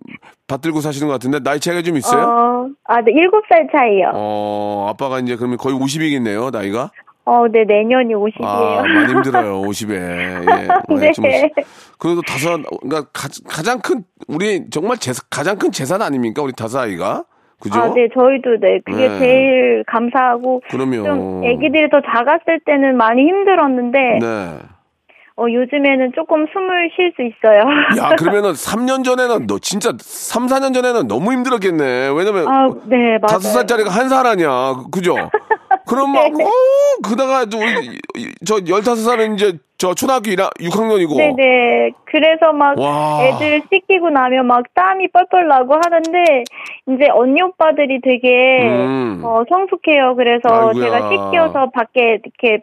받들고 0.49 0.81
사시는 0.81 1.09
것 1.09 1.13
같은데 1.13 1.41
나이 1.41 1.61
차이가 1.61 1.83
좀 1.83 1.99
있어요? 1.99 2.23
어, 2.23 2.69
아, 2.85 3.03
네, 3.03 3.13
일곱 3.13 3.45
살 3.51 3.69
차이요. 3.71 4.13
어, 4.15 4.87
아빠가 4.89 5.19
이제 5.19 5.37
그러면 5.37 5.59
거의 5.59 5.77
50이겠네요, 5.77 6.51
나이가? 6.51 6.91
어, 7.25 7.47
네, 7.49 7.65
내년이 7.65 8.15
50이에요. 8.15 8.45
아, 8.45 8.83
많이 8.83 9.13
힘들어요, 9.13 9.63
50에. 9.63 9.93
예. 9.93 10.41
네. 11.01 11.13
좀 11.13 11.25
그래도 11.99 12.23
다섯, 12.23 12.61
그러니까 12.81 13.03
가, 13.13 13.29
가장 13.49 13.79
큰, 13.81 14.03
우리 14.27 14.69
정말 14.71 14.97
재, 14.99 15.13
가장 15.31 15.57
큰 15.57 15.71
재산 15.71 16.03
아닙니까? 16.03 16.43
우리 16.43 16.53
다섯 16.53 16.81
아이가? 16.81 17.25
그죠? 17.61 17.81
아, 17.81 17.95
네, 17.95 18.09
저희도 18.13 18.59
네, 18.61 18.81
그게 18.85 19.09
네. 19.09 19.19
제일 19.21 19.85
감사하고, 19.87 20.63
그럼요. 20.69 21.05
좀 21.05 21.45
애기들이 21.45 21.91
더 21.91 22.01
작았을 22.01 22.59
때는 22.67 22.97
많이 22.97 23.23
힘들었는데, 23.23 23.99
네. 24.21 24.59
어, 25.37 25.47
요즘에는 25.49 26.13
조금 26.15 26.45
숨을 26.53 26.91
쉴 26.95 27.13
수 27.17 27.23
있어요. 27.23 27.61
야, 28.03 28.17
그러면은 28.17 28.51
3년 28.53 29.03
전에는 29.05 29.47
너 29.47 29.59
진짜 29.61 29.93
3, 29.99 30.47
4년 30.47 30.75
전에는 30.75 31.07
너무 31.09 31.33
힘들었겠네. 31.33 32.09
왜냐면 32.17 32.47
아, 32.49 32.69
네, 32.85 32.97
맞아요. 33.19 33.27
다섯 33.29 33.49
살짜리가 33.49 33.91
한 33.91 34.09
살 34.09 34.27
아니야. 34.27 34.75
그죠? 34.93 35.15
그럼 35.93 36.13
막, 36.13 36.23
네. 36.33 36.43
어, 36.43 36.49
그다가 37.07 37.43
우리 37.43 38.01
저 38.47 38.57
15살은 38.57 39.35
이제 39.35 39.59
저 39.77 39.93
초등학교 39.93 40.31
6학년이고. 40.31 41.17
네네. 41.19 41.91
그래서 42.07 42.53
막 42.55 42.79
와. 42.79 43.21
애들 43.23 43.63
씻기고 43.71 44.09
나면 44.09 44.47
막 44.47 44.65
땀이 44.75 45.09
뻘뻘 45.09 45.49
나고 45.49 45.75
하는데 45.75 46.45
이제 46.89 47.09
언니 47.13 47.43
오빠들이 47.43 48.01
되게 48.01 48.63
음. 48.63 49.21
어, 49.23 49.43
성숙해요. 49.51 50.15
그래서 50.17 50.49
아이고야. 50.49 50.85
제가 50.85 51.09
씻겨서 51.11 51.71
밖에 51.75 52.21
이렇게 52.25 52.63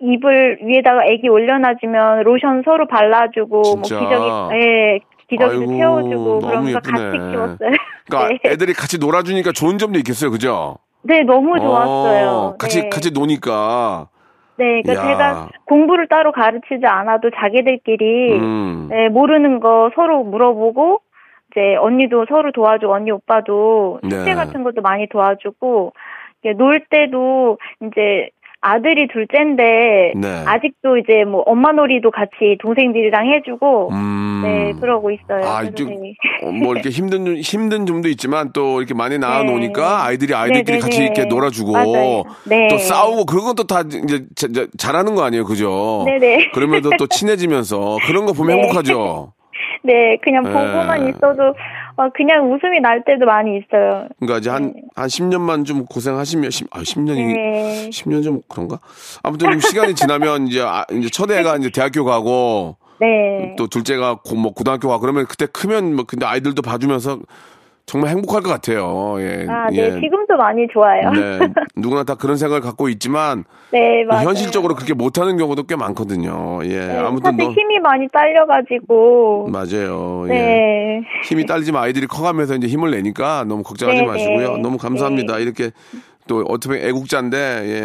이불 0.00 0.58
위에다가 0.64 1.04
애기 1.06 1.28
올려놔주면 1.28 2.24
로션 2.24 2.62
서로 2.64 2.88
발라주고 2.88 3.62
진짜? 3.82 4.00
뭐 4.00 4.48
기저귀 4.50 4.64
예 4.64 4.98
기저귀도 5.28 5.72
아이고, 5.72 6.40
너무 6.40 6.40
그러면서. 6.40 6.80
같이 6.80 7.18
키웠어요. 7.30 7.70
그러니까 8.06 8.28
네. 8.42 8.50
애들이 8.50 8.72
같이 8.72 8.98
놀아주니까 8.98 9.52
좋은 9.52 9.78
점도 9.78 9.98
있겠어요. 9.98 10.30
그죠? 10.32 10.78
네 11.04 11.22
너무 11.22 11.58
좋았어요. 11.58 12.28
어, 12.28 12.56
같이 12.56 12.82
네. 12.82 12.88
같이 12.88 13.10
노니까. 13.12 14.08
네, 14.56 14.82
그러니까 14.82 14.92
야. 14.94 15.08
제가 15.08 15.48
공부를 15.64 16.08
따로 16.08 16.32
가르치지 16.32 16.86
않아도 16.86 17.30
자기들끼리 17.30 18.38
음. 18.38 18.86
네, 18.88 19.08
모르는 19.08 19.60
거 19.60 19.90
서로 19.94 20.22
물어보고 20.22 21.00
이제 21.50 21.76
언니도 21.76 22.26
서로 22.28 22.52
도와주고 22.52 22.92
언니 22.92 23.10
오빠도 23.10 24.00
숙제 24.02 24.24
네. 24.24 24.34
같은 24.34 24.62
것도 24.62 24.80
많이 24.80 25.08
도와주고 25.08 25.92
놀 26.56 26.84
때도 26.88 27.58
이제 27.82 28.30
아들이 28.66 29.06
둘째인데 29.08 30.12
네. 30.16 30.42
아직도 30.46 30.96
이제 30.96 31.24
뭐 31.24 31.42
엄마 31.42 31.72
놀이도 31.72 32.10
같이 32.10 32.56
동생들이랑 32.62 33.26
해주고 33.34 33.90
음. 33.92 34.40
네 34.42 34.72
그러고 34.80 35.10
있어요. 35.10 35.44
아, 35.46 35.62
좀, 35.70 35.88
어, 36.42 36.50
뭐 36.50 36.72
이렇게 36.72 36.88
힘든 36.88 37.26
점- 37.26 37.36
힘든 37.36 37.84
점도 37.84 38.08
있지만 38.08 38.52
또 38.54 38.78
이렇게 38.80 38.94
많이 38.94 39.18
낳아 39.18 39.42
네. 39.42 39.50
놓으니까 39.50 40.04
아이들이 40.06 40.34
아이들끼리 40.34 40.78
네네네. 40.78 40.80
같이 40.80 41.02
이렇게 41.02 41.24
놀아주고. 41.26 41.72
네. 42.48 42.68
또 42.68 42.78
싸우고 42.78 43.26
그런 43.26 43.44
것도 43.44 43.64
다 43.64 43.82
이제 43.86 44.24
자- 44.34 44.48
자- 44.50 44.66
잘하는 44.78 45.14
거 45.14 45.24
아니에요, 45.24 45.44
그죠? 45.44 46.04
네네. 46.06 46.50
그러면서 46.54 46.88
또 46.98 47.06
친해지면서 47.06 47.98
그런 48.06 48.24
거 48.24 48.32
보면 48.32 48.56
네. 48.56 48.62
행복하죠. 48.62 49.32
네 49.82 50.16
그냥 50.22 50.42
네. 50.44 50.50
보고만 50.50 51.08
있어도 51.08 51.54
어, 51.96 52.08
그냥 52.14 52.52
웃음이 52.52 52.80
날 52.80 53.04
때도 53.04 53.24
많이 53.24 53.58
있어요. 53.58 54.08
그러니까 54.18 54.38
이제 54.38 54.50
한한 54.50 54.74
10년만 54.96 55.64
좀 55.64 55.86
고생하시면 55.86 56.50
10, 56.50 56.66
아 56.70 56.80
10년이 56.80 57.34
네. 57.34 57.90
10년 57.90 58.24
좀 58.24 58.42
그런가? 58.48 58.78
아무튼 59.22 59.50
좀 59.52 59.60
시간이 59.60 59.94
지나면 59.94 60.48
이제 60.48 60.60
아, 60.60 60.84
이제 60.90 61.08
첫 61.10 61.30
애가 61.30 61.56
이제 61.56 61.70
대학교 61.70 62.04
가고 62.04 62.76
네. 63.00 63.54
또 63.56 63.66
둘째가 63.66 64.20
고, 64.24 64.34
뭐 64.34 64.52
고등학교 64.52 64.88
가고 64.88 65.00
그러면 65.00 65.26
그때 65.26 65.46
크면 65.46 65.94
뭐 65.94 66.04
근데 66.04 66.26
아이들도 66.26 66.62
봐주면서 66.62 67.20
정말 67.86 68.10
행복할 68.10 68.42
것 68.42 68.48
같아요. 68.48 69.16
예. 69.18 69.46
아, 69.48 69.68
네. 69.70 69.76
예. 69.76 70.00
지금도 70.00 70.36
많이 70.38 70.66
좋아요. 70.72 71.10
네. 71.10 71.38
누구나 71.76 72.02
다 72.02 72.14
그런 72.14 72.36
생각을 72.38 72.62
갖고 72.62 72.88
있지만 72.88 73.44
네, 73.72 74.04
맞아요. 74.04 74.26
현실적으로 74.28 74.74
그렇게 74.74 74.94
못 74.94 75.18
하는 75.18 75.36
경우도 75.36 75.64
꽤 75.64 75.76
많거든요. 75.76 76.60
예. 76.64 76.68
네, 76.86 76.98
아무튼 76.98 77.32
사실 77.32 77.44
너 77.44 77.50
힘이 77.52 77.78
많이 77.80 78.08
딸려 78.08 78.46
가지고. 78.46 79.48
맞아요. 79.52 80.24
예. 80.28 80.32
네. 80.32 81.02
힘이 81.24 81.44
딸리지만 81.44 81.82
아이들이 81.82 82.06
커 82.06 82.22
가면서 82.22 82.54
이제 82.54 82.66
힘을 82.68 82.90
내니까 82.90 83.44
너무 83.46 83.62
걱정하지 83.62 84.00
네, 84.00 84.06
마시고요. 84.06 84.56
네. 84.56 84.62
너무 84.62 84.78
감사합니다. 84.78 85.38
이렇게 85.38 85.70
또 86.26 86.42
어떻게 86.48 86.88
애국자인데 86.88 87.36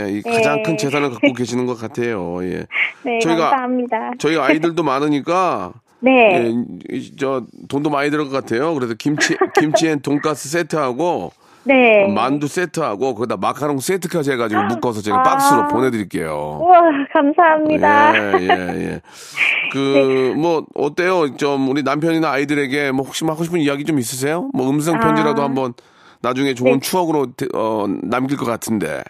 예, 0.07 0.11
이 0.13 0.21
가장 0.21 0.57
네. 0.57 0.63
큰 0.63 0.77
재산을 0.77 1.09
갖고 1.11 1.33
계시는 1.33 1.65
것 1.65 1.75
같아요. 1.77 2.39
예. 2.43 2.65
네, 3.03 3.19
저희가- 3.19 3.49
감사합니다. 3.49 4.11
저희 4.17 4.37
아이들도 4.37 4.81
많으니까 4.81 5.73
네. 6.01 6.45
예, 6.45 6.53
이- 6.95 7.15
저 7.17 7.43
돈도 7.67 7.89
많이 7.89 8.09
들을 8.09 8.25
것 8.25 8.31
같아요. 8.31 8.73
그래서 8.73 8.93
김치 8.97 9.35
김치엔 9.59 10.01
돈가스 10.01 10.49
세트하고 10.49 11.31
네. 11.65 12.07
만두 12.07 12.47
세트하고 12.47 13.13
거기다 13.15 13.35
마카롱 13.37 13.79
세트까지 13.79 14.31
해가지고 14.31 14.63
묶어서 14.63 15.01
제가 15.01 15.19
아. 15.19 15.23
박스로 15.23 15.67
보내드릴게요. 15.67 16.59
우와, 16.61 16.79
감사합니다. 17.13 18.39
예, 18.39 18.43
예, 18.47 18.49
예. 18.93 19.01
그, 19.71 20.33
뭐, 20.37 20.65
어때요? 20.73 21.35
좀, 21.35 21.69
우리 21.69 21.83
남편이나 21.83 22.31
아이들에게 22.31 22.91
뭐, 22.91 23.05
혹시 23.05 23.23
뭐 23.23 23.33
하고 23.33 23.43
싶은 23.43 23.59
이야기 23.59 23.83
좀 23.83 23.99
있으세요? 23.99 24.49
뭐, 24.53 24.67
음성 24.69 24.99
편지라도 24.99 25.41
아. 25.41 25.45
한번 25.45 25.73
나중에 26.21 26.53
좋은 26.55 26.73
네. 26.73 26.79
추억으로, 26.79 27.33
대- 27.33 27.47
어, 27.53 27.85
남길 28.03 28.37
것 28.37 28.45
같은데. 28.45 29.03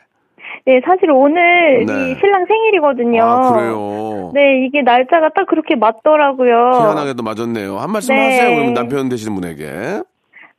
네, 0.66 0.82
사실 0.86 1.10
오늘 1.12 1.86
네. 1.86 2.12
이 2.12 2.16
신랑 2.20 2.46
생일이거든요. 2.46 3.24
아, 3.24 3.54
그래요? 3.54 4.32
네, 4.34 4.66
이게 4.66 4.82
날짜가 4.82 5.30
딱 5.30 5.48
그렇게 5.48 5.76
맞더라고요. 5.76 6.72
희한하게도 6.74 7.24
맞았네요. 7.24 7.78
한 7.78 7.92
말씀 7.92 8.16
네. 8.16 8.26
하세요. 8.26 8.56
그러면 8.56 8.74
남편 8.74 9.10
되시는 9.10 9.36
분에게. 9.36 10.02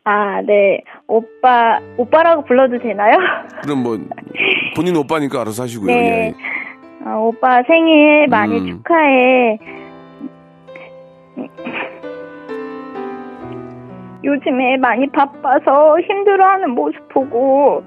아, 0.04 0.40
네. 0.42 0.82
오빠, 1.06 1.78
오빠라고 1.96 2.44
불러도 2.44 2.78
되나요? 2.78 3.16
그럼 3.62 3.82
뭐, 3.82 3.98
본인 4.74 4.96
오빠니까 4.96 5.42
알아서 5.42 5.64
하시고요. 5.64 5.86
네. 5.86 6.34
예. 6.34 6.34
아, 7.04 7.16
오빠 7.16 7.62
생일 7.66 8.26
많이 8.28 8.58
음. 8.58 8.66
축하해. 8.66 9.58
요즘에 14.22 14.76
많이 14.78 15.08
바빠서 15.10 15.98
힘들어하는 16.00 16.70
모습 16.70 17.08
보고 17.08 17.82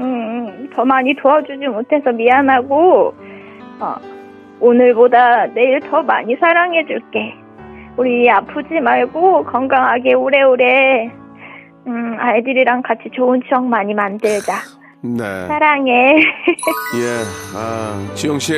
음, 0.00 0.70
더 0.74 0.84
많이 0.84 1.14
도와주지 1.16 1.66
못해서 1.68 2.12
미안하고 2.12 3.14
어, 3.80 3.94
오늘보다 4.60 5.46
내일 5.54 5.80
더 5.80 6.02
많이 6.02 6.36
사랑해줄게. 6.36 7.34
우리 7.96 8.28
아프지 8.28 8.80
말고 8.80 9.44
건강하게 9.44 10.14
오래오래 10.14 11.10
음, 11.86 12.16
아이들이랑 12.18 12.82
같이 12.82 13.04
좋은 13.14 13.40
추억 13.48 13.64
많이 13.64 13.94
만들자. 13.94 14.52
네. 15.02 15.46
사랑해. 15.46 16.16
예. 16.16 17.56
아, 17.56 18.12
지영 18.14 18.38
씨. 18.38 18.54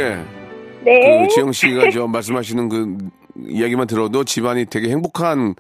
네. 0.82 1.22
그 1.22 1.28
지영 1.28 1.52
씨가 1.52 1.90
저 1.90 2.06
말씀하시는 2.06 2.68
그 2.68 2.96
이야기만 3.36 3.86
들어도 3.86 4.24
집안이 4.24 4.66
되게 4.66 4.88
행복한 4.88 5.54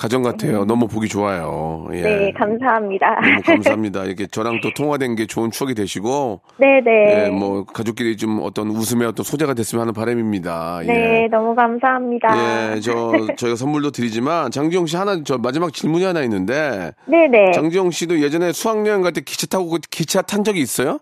가정 0.00 0.22
같아요. 0.22 0.64
너무 0.64 0.88
보기 0.88 1.08
좋아요. 1.08 1.86
예. 1.92 2.00
네, 2.00 2.32
감사합니다. 2.32 3.06
너무 3.20 3.42
감사합니다. 3.44 4.04
이렇게 4.04 4.26
저랑 4.26 4.62
또 4.62 4.70
통화된 4.72 5.14
게 5.14 5.26
좋은 5.26 5.50
추억이 5.50 5.74
되시고, 5.74 6.40
네 6.56 6.80
네. 6.82 7.26
예, 7.26 7.28
뭐 7.28 7.64
가족끼리 7.66 8.16
좀 8.16 8.40
어떤 8.42 8.68
웃음의 8.70 9.06
어떤 9.06 9.24
소재가 9.24 9.52
됐으면 9.52 9.82
하는 9.82 9.92
바람입니다. 9.92 10.80
네, 10.86 11.24
예. 11.24 11.28
너무 11.28 11.54
감사합니다. 11.54 12.76
예, 12.76 12.80
저 12.80 13.12
저희가 13.36 13.56
선물도 13.56 13.90
드리지만 13.90 14.50
장지영 14.50 14.86
씨 14.86 14.96
하나 14.96 15.22
저 15.22 15.36
마지막 15.36 15.74
질문이 15.74 16.02
하나 16.02 16.22
있는데 16.22 16.92
네 17.06 17.28
네. 17.28 17.52
장지영 17.52 17.90
씨도 17.90 18.22
예전에 18.22 18.52
수학여행 18.52 19.02
갈 19.02 19.12
때 19.12 19.20
기차 19.20 19.46
타고 19.48 19.68
그 19.68 19.80
기차 19.90 20.22
탄 20.22 20.44
적이 20.44 20.60
있어요? 20.60 21.00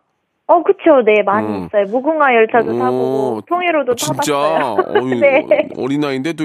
어, 0.50 0.62
그쵸. 0.62 1.02
네, 1.04 1.22
많이 1.22 1.46
음. 1.46 1.66
있어요. 1.66 1.84
무궁화 1.88 2.34
열차도 2.34 2.74
오, 2.74 2.78
타보고, 2.78 3.40
통일호도 3.48 3.94
진짜 3.96 4.32
타봤어요. 4.32 4.76
어이, 5.04 5.20
네. 5.20 5.68
어린 5.76 6.00
나이인데 6.00 6.32
또 6.32 6.44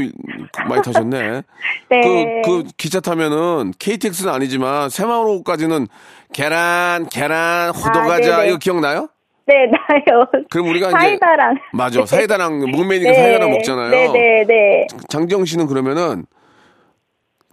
많이 0.67 0.81
타셨네. 0.83 1.41
네. 1.89 2.01
그, 2.01 2.63
그 2.63 2.63
기차 2.77 2.99
타면은 2.99 3.71
KTX는 3.79 4.31
아니지만 4.33 4.89
새마을호까지는 4.89 5.87
계란, 6.33 7.05
계란, 7.07 7.69
호두과자 7.69 8.39
아. 8.39 8.43
이거 8.45 8.57
기억나요? 8.57 9.07
네, 9.45 9.55
나요. 9.67 10.25
그럼 10.49 10.67
우리가 10.69 10.87
이제 10.89 10.97
사이다랑. 10.97 11.55
맞아 11.73 12.03
사이다랑 12.05 12.59
목매니까 12.71 13.09
네. 13.11 13.13
사이다랑 13.15 13.51
먹잖아요. 13.51 13.89
네 13.89 14.07
네 14.07 14.45
네. 14.47 14.87
장지영 15.09 15.45
씨는 15.45 15.67
그러면은 15.67 16.25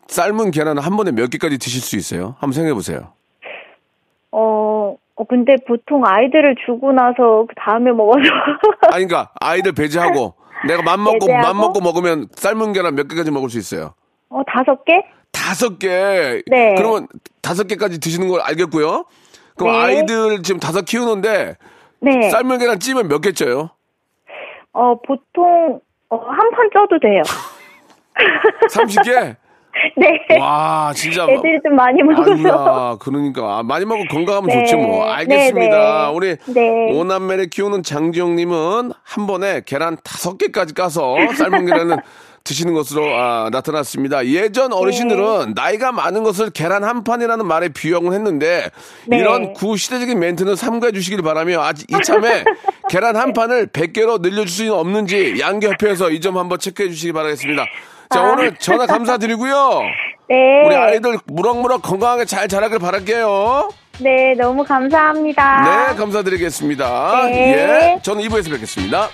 삶은 0.09 0.51
계란을 0.51 0.85
한 0.85 0.97
번에 0.97 1.13
몇 1.13 1.31
개까지 1.31 1.59
드실 1.59 1.81
수 1.81 1.97
있어요? 1.97 2.35
한번 2.41 2.53
생각해 2.53 2.75
보세요. 2.75 3.13
어, 4.33 4.80
어, 5.21 5.25
근데 5.29 5.57
보통 5.67 6.03
아이들을 6.07 6.57
주고 6.65 6.93
나서 6.93 7.45
그 7.47 7.55
다음에 7.57 7.93
먹어서. 7.93 8.21
아니 8.93 9.07
그러니까 9.07 9.31
아이들 9.39 9.73
배제하고 9.73 10.35
내가 10.67 10.83
맘 10.83 11.03
먹고 11.05 11.27
배제하고? 11.27 11.47
맘 11.47 11.57
먹고 11.59 11.81
먹으면 11.81 12.29
삶은 12.35 12.73
계란 12.73 12.95
몇 12.95 13.07
개까지 13.07 13.31
먹을 13.31 13.51
수 13.51 13.59
있어요? 13.59 13.93
어, 14.31 14.43
다섯 14.47 14.83
개? 14.85 14.95
다섯 15.31 15.79
개. 15.79 16.43
네. 16.47 16.75
그러면 16.77 17.07
다섯 17.43 17.67
개까지 17.67 18.01
드시는 18.01 18.29
걸 18.29 18.41
알겠고요. 18.41 19.05
그럼 19.57 19.73
네. 19.73 19.79
아이들 19.79 20.43
지금 20.43 20.59
다섯 20.59 20.87
키우는데 20.87 21.57
네. 22.01 22.31
삶은 22.31 22.59
계란 22.59 22.81
찌면 22.81 23.09
몇 23.09 23.21
개 23.21 23.33
쪄요? 23.33 23.71
어, 24.73 24.95
보통, 25.03 25.81
어, 26.09 26.17
한 26.17 26.51
판 26.51 26.71
쪄도 26.73 26.99
돼요. 27.01 27.23
30개? 28.73 29.37
네. 29.97 30.39
와, 30.39 30.93
진짜. 30.95 31.25
애들이 31.29 31.59
좀 31.65 31.75
많이 31.77 32.03
먹어서. 32.03 32.99
그러니까. 33.01 33.59
아, 33.59 33.63
많이 33.63 33.85
먹고 33.85 34.05
건강하면 34.11 34.49
네. 34.49 34.65
좋지 34.65 34.77
뭐. 34.77 35.05
알겠습니다. 35.05 36.07
네, 36.07 36.07
네. 36.07 36.13
우리 36.15 36.37
네. 36.53 36.93
오남매를 36.93 37.49
키우는 37.51 37.83
장지영님은 37.83 38.93
한 39.03 39.27
번에 39.27 39.63
계란 39.65 39.97
다섯 40.03 40.37
개까지 40.39 40.75
까서 40.75 41.17
삶은 41.37 41.67
계란을 41.67 41.99
드시는 42.43 42.73
것으로 42.73 43.05
아, 43.15 43.51
나타났습니다. 43.53 44.27
예전 44.27 44.73
어르신들은 44.73 45.53
나이가 45.55 45.93
많은 45.93 46.23
것을 46.25 46.49
계란 46.51 46.85
한 46.85 47.05
판이라는 47.05 47.47
말에 47.47 47.69
비유하곤 47.69 48.15
했는데 48.15 48.71
네. 49.07 49.19
이런 49.19 49.53
구시대적인 49.53 50.19
멘트는 50.19 50.57
삼가해 50.57 50.93
주시길 50.93 51.23
바라며 51.23 51.61
아직 51.61 51.87
이참에 51.91 52.45
계란 52.89 53.17
한 53.17 53.35
판을 53.35 53.67
100개로 53.69 54.21
늘려줄 54.23 54.49
수는 54.49 54.73
없는지 54.73 55.37
양계협회에서 55.39 56.11
이 56.11 56.21
점 56.21 56.39
한번 56.39 56.59
체크해 56.59 56.89
주시기 56.89 57.13
바라겠습니다. 57.13 57.67
자, 58.11 58.21
아. 58.21 58.33
오늘 58.33 58.57
전화 58.57 58.87
감사드리고요. 58.87 59.83
네. 60.29 60.67
우리 60.67 60.75
아이들 60.75 61.19
무럭무럭 61.27 61.83
건강하게 61.83 62.25
잘 62.25 62.49
자라길 62.49 62.79
바랄게요. 62.79 63.71
네, 64.01 64.35
너무 64.35 64.65
감사합니다. 64.65 65.89
네, 65.89 65.97
감사드리겠습니다. 65.97 67.27
네. 67.27 67.53
예, 67.97 68.03
저는 68.03 68.23
2부에서 68.25 68.51
뵙겠습니다. 68.51 69.09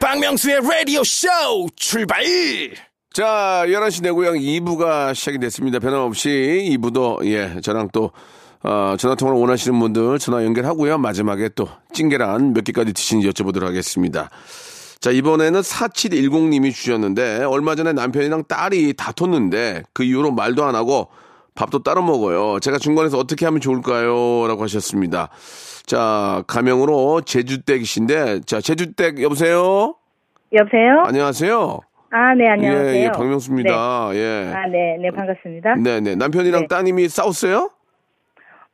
박명수의 0.00 0.60
라디오 0.62 1.04
쇼 1.04 1.28
출발 1.76 2.22
자, 3.12 3.64
11시 3.66 4.02
내 4.02 4.10
고향 4.10 4.34
2부가 4.34 5.14
시작이 5.14 5.38
됐습니다. 5.38 5.78
변함없이 5.78 6.28
2부도, 6.78 7.24
예, 7.26 7.60
저랑 7.60 7.88
또, 7.92 8.12
어, 8.62 8.94
전화통화를 8.98 9.40
원하시는 9.40 9.78
분들 9.78 10.18
전화 10.18 10.44
연결하고요. 10.44 10.98
마지막에 10.98 11.48
또 11.54 11.68
찐계란 11.92 12.52
몇 12.52 12.64
개까지 12.64 12.92
드시는지 12.92 13.30
여쭤보도록 13.30 13.64
하겠습니다. 13.64 14.28
자, 15.00 15.10
이번에는 15.10 15.60
4710님이 15.60 16.72
주셨는데, 16.72 17.44
얼마 17.44 17.74
전에 17.74 17.94
남편이랑 17.94 18.44
딸이 18.48 18.94
다퉜는데, 18.98 19.84
그 19.94 20.04
이후로 20.04 20.32
말도 20.32 20.62
안 20.64 20.74
하고 20.74 21.08
밥도 21.54 21.82
따로 21.82 22.02
먹어요. 22.02 22.60
제가 22.60 22.76
중간에서 22.76 23.16
어떻게 23.18 23.46
하면 23.46 23.62
좋을까요? 23.62 24.46
라고 24.46 24.62
하셨습니다. 24.62 25.30
자, 25.86 26.44
가명으로 26.46 27.22
제주댁이신데, 27.22 28.42
자, 28.44 28.60
제주댁 28.60 29.22
여보세요? 29.22 29.94
여보세요? 30.52 31.02
안녕하세요. 31.06 31.80
아, 32.12 32.34
네, 32.34 32.48
안녕하세요. 32.48 32.94
예, 32.94 33.04
예, 33.04 33.10
박명수입니다. 33.12 34.10
네. 34.12 34.18
예. 34.18 34.52
아, 34.52 34.66
네, 34.66 34.98
네, 35.00 35.10
반갑습니다. 35.16 35.76
네, 35.76 36.00
네. 36.00 36.14
남편이랑 36.14 36.62
네. 36.62 36.66
따님이 36.66 37.08
싸웠어요? 37.08 37.70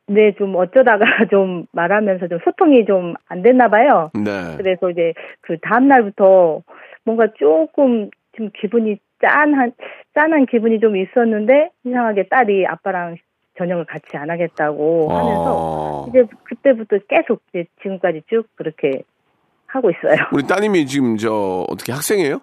네, 0.09 0.33
좀 0.39 0.55
어쩌다가 0.55 1.05
좀 1.31 1.67
말하면서 1.73 2.29
좀 2.29 2.39
소통이 2.45 2.85
좀 2.85 3.15
안 3.29 3.43
됐나 3.43 3.69
봐요. 3.69 4.11
네. 4.15 4.57
그래서 4.57 4.91
이제 4.91 5.13
그 5.41 5.59
다음날부터 5.61 6.63
뭔가 7.05 7.27
조금 7.39 8.11
좀 8.37 8.51
기분이 8.59 8.99
짠한, 9.21 9.73
짠한 10.15 10.47
기분이 10.47 10.79
좀 10.81 10.97
있었는데 10.97 11.71
이상하게 11.85 12.29
딸이 12.29 12.67
아빠랑 12.67 13.17
저녁을 13.59 13.85
같이 13.87 14.17
안 14.17 14.31
하겠다고 14.31 15.09
하면서 15.11 15.57
어, 15.57 16.07
이제 16.09 16.25
그때부터 16.45 16.99
계속 17.09 17.41
이제 17.49 17.65
지금까지 17.83 18.23
쭉 18.29 18.47
그렇게 18.55 19.03
하고 19.67 19.91
있어요. 19.91 20.27
우리 20.33 20.47
따님이 20.47 20.87
지금 20.87 21.17
저 21.17 21.65
어떻게 21.69 21.93
학생이에요? 21.93 22.41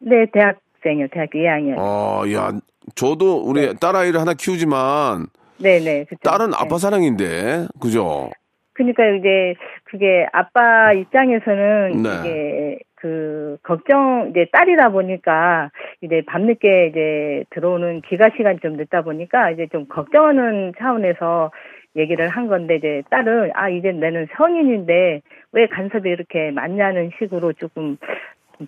네, 0.00 0.26
대학생이요. 0.32 1.08
대학교 1.12 1.38
2학년. 1.38 1.76
어, 1.78 2.22
야, 2.32 2.52
저도 2.94 3.42
우리 3.42 3.74
딸아이를 3.74 4.20
하나 4.20 4.34
키우지만 4.34 5.26
네네. 5.62 6.04
그쵸. 6.04 6.18
딸은 6.22 6.50
네. 6.50 6.56
아빠 6.58 6.78
사랑인데, 6.78 7.66
그죠? 7.80 8.30
그러니까 8.72 9.06
이제 9.08 9.54
그게 9.84 10.26
아빠 10.32 10.92
입장에서는 10.92 12.02
네. 12.02 12.08
이게 12.20 12.78
그 12.94 13.58
걱정 13.62 14.28
이제 14.30 14.46
딸이다 14.52 14.90
보니까 14.90 15.70
이제 16.02 16.22
밤늦게 16.26 16.88
이제 16.88 17.44
들어오는 17.50 18.02
기가 18.02 18.30
시간이 18.36 18.60
좀 18.60 18.74
늦다 18.74 19.02
보니까 19.02 19.50
이제 19.50 19.66
좀 19.72 19.86
걱정하는 19.86 20.72
차원에서 20.78 21.50
얘기를 21.96 22.28
한 22.28 22.46
건데 22.46 22.76
이제 22.76 23.02
딸은 23.10 23.50
아 23.54 23.68
이제 23.68 23.90
나는 23.92 24.28
성인인데 24.36 25.22
왜 25.52 25.66
간섭이 25.66 26.08
이렇게 26.08 26.50
많냐는 26.52 27.10
식으로 27.18 27.52
조금 27.54 27.96
좀 27.96 27.96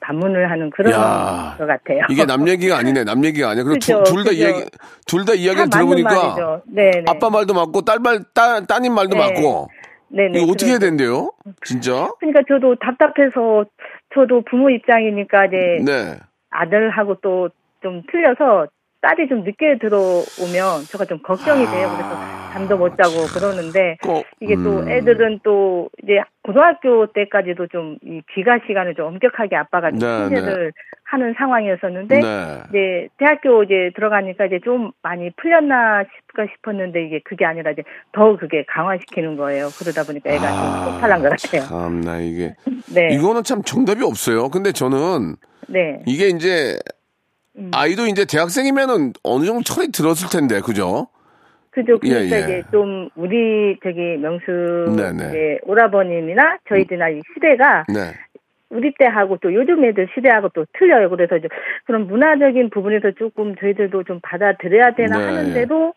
반문을 0.01 0.51
하는 0.51 0.71
그런 0.71 0.93
야, 0.93 1.55
것 1.59 1.67
같아요. 1.67 2.01
이게 2.11 2.25
남 2.25 2.49
얘기가 2.49 2.79
아니네. 2.79 3.05
남 3.05 3.25
얘기가 3.25 3.51
아니야. 3.51 3.65
그리고 3.65 3.79
둘 4.05 4.25
다. 4.25 4.31
이야기, 4.33 4.65
둘 5.07 5.25
다 5.25 5.35
이야기를 5.35 5.69
다 5.71 5.79
맞는 5.79 5.97
들어보니까 5.97 6.11
말이죠. 6.11 6.63
네네. 6.67 7.05
아빠 7.09 7.31
말도 7.31 7.55
맞고 7.55 7.83
딸 7.83 7.99
말, 8.01 8.21
따, 8.35 8.61
따님 8.65 8.95
말도 8.95 9.17
네. 9.17 9.21
맞고 9.21 9.69
네네. 10.09 10.39
이거 10.41 10.53
어떻게 10.53 10.71
해야 10.71 10.79
그래서- 10.79 10.91
된대요? 10.97 11.33
진짜? 11.65 12.11
그러니까 12.21 12.43
저도 12.49 12.77
답답해서 12.77 13.65
저도 14.15 14.43
부모 14.51 14.69
입장이니까 14.71 15.47
이제 15.47 15.57
네. 15.85 16.17
아들하고 16.51 17.17
또 17.23 17.49
좀 17.83 18.01
틀려서 18.13 18.69
딸이 19.03 19.29
좀 19.29 19.43
늦게 19.43 19.79
들어오면 19.79 20.87
제가 20.89 21.05
좀 21.07 21.21
걱정이 21.23 21.67
돼요. 21.67 21.89
그래서 21.91 22.53
잠도 22.53 22.79
못 22.79 22.97
자고 22.97 23.27
그러는데 23.35 23.99
꼭, 24.03 24.25
이게 24.41 24.55
또 24.55 24.79
음. 24.79 24.89
애들은 24.89 25.41
또 25.43 25.91
이제 26.03 26.21
고등학교 26.43 27.07
때까지도 27.13 27.67
좀 27.67 27.93
이 28.05 28.21
귀가 28.35 28.59
시간을 28.67 28.95
좀 28.95 29.07
엄격하게 29.07 29.57
아빠가 29.57 29.91
좀 29.91 29.99
네, 30.01 30.07
통제를 30.07 30.73
하는 31.05 31.35
상황이었었는데 31.39 32.21
네. 32.21 32.63
이제 32.71 33.09
대학교 33.19 33.63
이제 33.63 33.91
들어가니까 33.95 34.47
이제 34.47 34.61
좀 34.65 34.93
많이 35.03 35.31
풀렸나 35.37 36.05
싶까 36.05 36.47
싶었는데 36.57 37.05
이게 37.05 37.21
그게 37.25 37.45
아니라 37.45 37.71
이제 37.73 37.83
더 38.13 38.37
그게 38.37 38.65
강화시키는 38.69 39.37
거예요. 39.37 39.69
그러다 39.79 40.05
보니까 40.05 40.31
애가 40.31 40.85
좀 40.85 40.93
폭발한 40.93 41.23
것 41.23 41.31
같아요. 41.31 41.63
참나 41.63 42.19
이게 42.21 42.55
네, 42.95 43.09
이거는 43.15 43.43
참 43.45 43.63
정답이 43.63 44.03
없어요. 44.05 44.49
근데 44.49 44.73
저는 44.73 45.37
네, 45.69 46.03
이게 46.07 46.29
이제 46.29 46.79
음. 47.59 47.71
아이도 47.73 48.07
이제 48.07 48.25
대학생이면은 48.25 49.13
어느 49.23 49.45
정도 49.45 49.63
철이 49.63 49.93
들었을 49.93 50.29
텐데 50.31 50.61
그죠? 50.61 51.09
그죠. 51.71 51.99
그러니까 51.99 52.21
예, 52.21 52.41
예. 52.41 52.45
이제 52.45 52.63
좀 52.71 53.09
우리 53.17 53.79
저기 53.83 54.17
명수. 54.19 54.87
이제 55.29 55.59
오라버님이나 55.63 56.59
저희들이나 56.69 57.09
이 57.11 57.21
시대가 57.35 57.85
네. 57.89 58.13
우리 58.69 58.93
때하고 58.99 59.39
또 59.39 59.53
요즘 59.53 59.85
애들 59.85 60.09
시대하고 60.15 60.51
또 60.55 60.67
틀려요. 60.79 61.11
그래서 61.11 61.37
이제 61.37 61.49
그런 61.85 62.07
문화적인 62.07 62.71
부분에서 62.71 63.13
조금 63.13 63.55
저희들도 63.57 64.05
좀 64.05 64.21
받아들여야 64.23 64.93
되나 64.95 65.19
네. 65.19 65.25
하는데도 65.25 65.95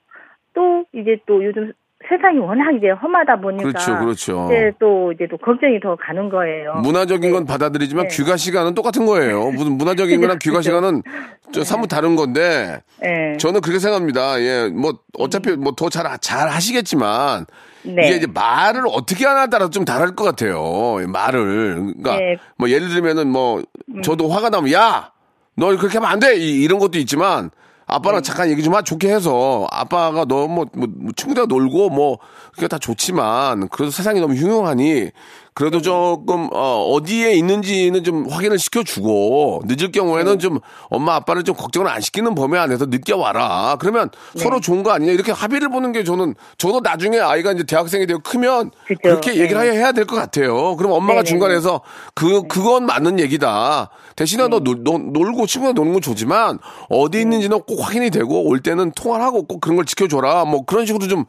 또 0.53 0.85
이제 0.93 1.17
또 1.25 1.43
요즘 1.43 1.73
세상이 2.09 2.39
워낙 2.39 2.71
이제 2.77 2.89
험하다 2.89 3.41
보니까 3.41 3.63
그렇죠, 3.69 3.97
그렇죠. 3.99 4.47
이제 4.51 4.71
또 4.79 5.11
이제 5.13 5.27
또 5.29 5.37
걱정이 5.37 5.79
더 5.79 5.95
가는 5.95 6.29
거예요. 6.29 6.75
문화적인 6.83 7.31
건 7.31 7.45
받아들이지만 7.45 8.07
네. 8.07 8.15
귀가 8.15 8.37
시간은 8.37 8.73
똑같은 8.75 9.05
거예요. 9.05 9.49
무슨 9.55 9.73
문화적인 9.77 10.21
거랑 10.21 10.37
귀가 10.41 10.57
그죠. 10.57 10.69
시간은 10.71 11.03
저 11.51 11.63
사뭇 11.63 11.87
다른 11.87 12.15
건데 12.15 12.81
네. 13.01 13.37
저는 13.37 13.61
그렇게 13.61 13.79
생각합니다. 13.79 14.39
예, 14.41 14.69
뭐 14.69 14.99
어차피 15.17 15.51
뭐 15.55 15.73
더 15.75 15.89
잘잘 15.89 16.49
하시겠지만 16.49 17.45
네. 17.83 18.07
이게 18.07 18.15
이제 18.17 18.27
말을 18.27 18.83
어떻게 18.87 19.25
하나 19.25 19.47
따라 19.47 19.69
좀 19.69 19.83
다를 19.85 20.15
것 20.15 20.23
같아요. 20.23 20.97
이 21.01 21.07
말을 21.07 21.75
그러니까 21.75 22.17
네. 22.17 22.37
뭐 22.57 22.69
예를 22.69 22.89
들면은 22.89 23.29
뭐 23.29 23.61
저도 24.03 24.29
화가 24.29 24.49
나면 24.49 24.71
야 24.73 25.11
너 25.57 25.67
그렇게 25.77 25.97
하면 25.99 26.09
안 26.11 26.19
돼 26.19 26.35
이 26.35 26.67
런 26.67 26.79
것도 26.79 26.97
있지만 26.99 27.49
아빠랑 27.87 28.23
잠깐 28.23 28.49
얘기 28.49 28.63
좀 28.63 28.73
하 28.73 28.81
좋게 28.81 29.13
해서. 29.13 29.67
아빠가 29.71 30.25
너무 30.25 30.47
뭐, 30.53 30.65
뭐 30.73 31.11
친구들과 31.15 31.47
놀고 31.47 31.89
뭐 31.89 32.19
그게 32.53 32.67
다 32.67 32.77
좋지만 32.77 33.69
그래도 33.69 33.91
세상이 33.91 34.19
너무 34.19 34.33
흉흉하니 34.35 35.11
그래도 35.55 35.81
조금 35.81 36.49
어, 36.51 36.83
어디에 36.91 37.31
있는지는 37.35 38.03
좀 38.03 38.27
확인을 38.29 38.59
시켜주고 38.59 39.61
늦을 39.65 39.89
경우에는 39.93 40.37
좀 40.39 40.59
엄마 40.89 41.15
아빠를 41.15 41.43
좀 41.43 41.55
걱정을 41.55 41.87
안 41.87 42.01
시키는 42.01 42.35
범위 42.35 42.57
안에서 42.57 42.87
늦게 42.87 43.13
와라 43.13 43.77
그러면 43.79 44.09
서로 44.35 44.59
좋은 44.59 44.83
거 44.83 44.91
아니냐 44.91 45.13
이렇게 45.13 45.31
합의를 45.31 45.69
보는 45.69 45.93
게 45.93 46.03
저는 46.03 46.35
저도 46.57 46.81
나중에 46.81 47.19
아이가 47.19 47.53
이제 47.53 47.63
대학생이 47.63 48.05
되고 48.05 48.19
크면 48.19 48.71
그죠. 48.85 48.99
그렇게 49.01 49.37
얘기를 49.37 49.61
네. 49.61 49.77
해야 49.77 49.93
될 49.93 50.05
것 50.05 50.15
같아요. 50.17 50.75
그럼 50.75 50.91
엄마가 50.91 51.21
네네네. 51.23 51.23
중간에서 51.29 51.81
그 52.13 52.43
그건 52.47 52.85
맞는 52.85 53.19
얘기다. 53.21 53.89
대신에 54.17 54.49
너 54.49 54.59
놀, 54.59 54.83
놀- 54.83 55.11
놀고 55.13 55.47
친구랑 55.47 55.73
노는 55.73 55.93
건 55.93 56.01
좋지만 56.01 56.59
어디 56.89 57.21
있는지는 57.21 57.61
꼭 57.61 57.79
확인이 57.81 58.09
되고 58.11 58.43
올 58.47 58.59
때는 58.59 58.91
통화를 58.91 59.25
하고 59.25 59.43
꼭 59.43 59.61
그런 59.61 59.77
걸 59.77 59.85
지켜줘라. 59.85 60.43
뭐 60.45 60.65
그런 60.65 60.85
식으로 60.85 61.07
좀 61.07 61.23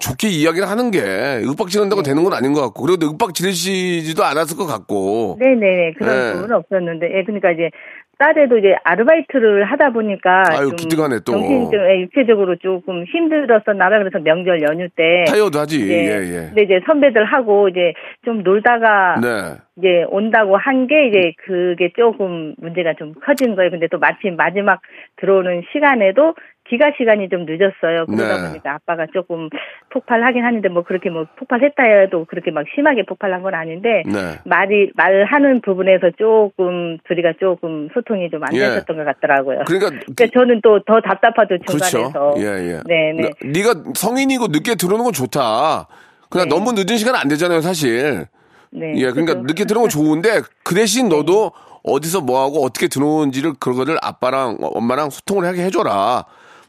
좋게 0.00 0.28
이야기를 0.28 0.68
하는 0.68 0.90
게 0.90 1.00
윽박 1.44 1.68
지른다고 1.68 2.02
되는 2.02 2.22
건 2.24 2.32
아닌 2.32 2.52
것 2.52 2.60
같고 2.62 2.82
그래도 2.84 3.06
윽박 3.06 3.34
지르시지도 3.34 4.24
않았을 4.24 4.56
것 4.56 4.66
같고 4.66 5.36
네네 5.40 5.92
그런 5.98 6.08
네. 6.16 6.32
부분은 6.34 6.56
없었는데 6.56 7.18
예 7.18 7.24
그러니까 7.24 7.50
이제 7.52 7.70
딸에도 8.18 8.56
이제 8.56 8.74
아르바이트를 8.82 9.64
하다 9.64 9.90
보니까 9.90 10.44
아유, 10.48 10.68
좀 10.68 10.76
기특하네, 10.76 11.18
또. 11.26 11.32
정신적 11.32 11.74
예, 11.74 12.00
육체적으로 12.00 12.56
조금 12.56 13.04
힘들었었나봐 13.04 13.98
그래서 13.98 14.18
명절 14.20 14.62
연휴 14.62 14.88
때 14.96 15.24
타이어도 15.28 15.58
하지. 15.58 15.76
이제 15.84 15.94
예, 15.94 16.20
예. 16.22 16.46
근데 16.48 16.62
이제 16.62 16.80
선배들하고 16.86 17.68
이제 17.68 17.92
좀 18.24 18.42
놀다가 18.42 19.16
네. 19.20 19.28
이제 19.76 20.04
온다고 20.08 20.56
한 20.56 20.86
게 20.86 21.08
이제 21.08 21.32
그게 21.44 21.90
조금 21.94 22.54
문제가 22.58 22.94
좀 22.94 23.12
커진 23.22 23.54
거예요. 23.54 23.70
근데 23.70 23.86
또 23.88 23.98
마침 23.98 24.36
마지막 24.36 24.80
들어오는 25.16 25.64
시간에도 25.72 26.34
기가 26.68 26.92
시간이 26.98 27.28
좀 27.28 27.46
늦었어요. 27.46 28.06
그러다 28.06 28.42
네. 28.42 28.48
보니까 28.48 28.74
아빠가 28.74 29.06
조금 29.12 29.48
폭발하긴 29.90 30.44
하는데 30.44 30.68
뭐 30.68 30.82
그렇게 30.82 31.10
뭐 31.10 31.26
폭발했다 31.38 31.82
해도 31.82 32.24
그렇게 32.28 32.50
막 32.50 32.64
심하게 32.74 33.04
폭발한 33.04 33.42
건 33.42 33.54
아닌데 33.54 34.02
네. 34.06 34.38
말이 34.44 34.90
말하는 34.94 35.60
부분에서 35.62 36.10
조금 36.18 36.98
둘이가 37.06 37.34
조금 37.40 37.88
소통이 37.94 38.30
좀안 38.30 38.48
예. 38.54 38.58
되셨던 38.60 38.96
것 38.96 39.04
같더라고요. 39.04 39.64
그러니까 39.66 39.90
그러니까 39.90 40.26
저는 40.32 40.60
또 40.62 40.76
더 40.86 41.00
답답하도 41.00 41.58
그렇죠. 41.66 41.88
중간에서 41.88 42.34
예, 42.38 42.42
예. 42.44 42.80
네네 42.86 43.22
너- 43.22 43.48
네가 43.48 43.74
성인이고 43.94 44.48
늦게 44.48 44.74
들어오는 44.76 45.04
건 45.04 45.12
좋다. 45.12 45.88
그냥 46.30 46.48
네. 46.48 46.54
너무 46.54 46.72
늦은 46.72 46.96
시간 46.98 47.14
안 47.16 47.28
되잖아요, 47.28 47.60
사실. 47.60 48.26
네 48.70 48.92
예, 48.96 49.10
그러니까 49.10 49.34
그죠. 49.34 49.44
늦게 49.46 49.64
들어오면 49.64 49.88
좋은데 49.88 50.40
그 50.64 50.74
대신 50.74 51.08
너도 51.08 51.52
어디서 51.82 52.20
뭐 52.20 52.42
하고 52.42 52.64
어떻게 52.64 52.88
들어오는지를 52.88 53.54
그거를 53.58 53.96
아빠랑 54.02 54.58
어, 54.60 54.66
엄마랑 54.74 55.10
소통을 55.10 55.44
하게 55.46 55.62
해줘라. 55.62 56.24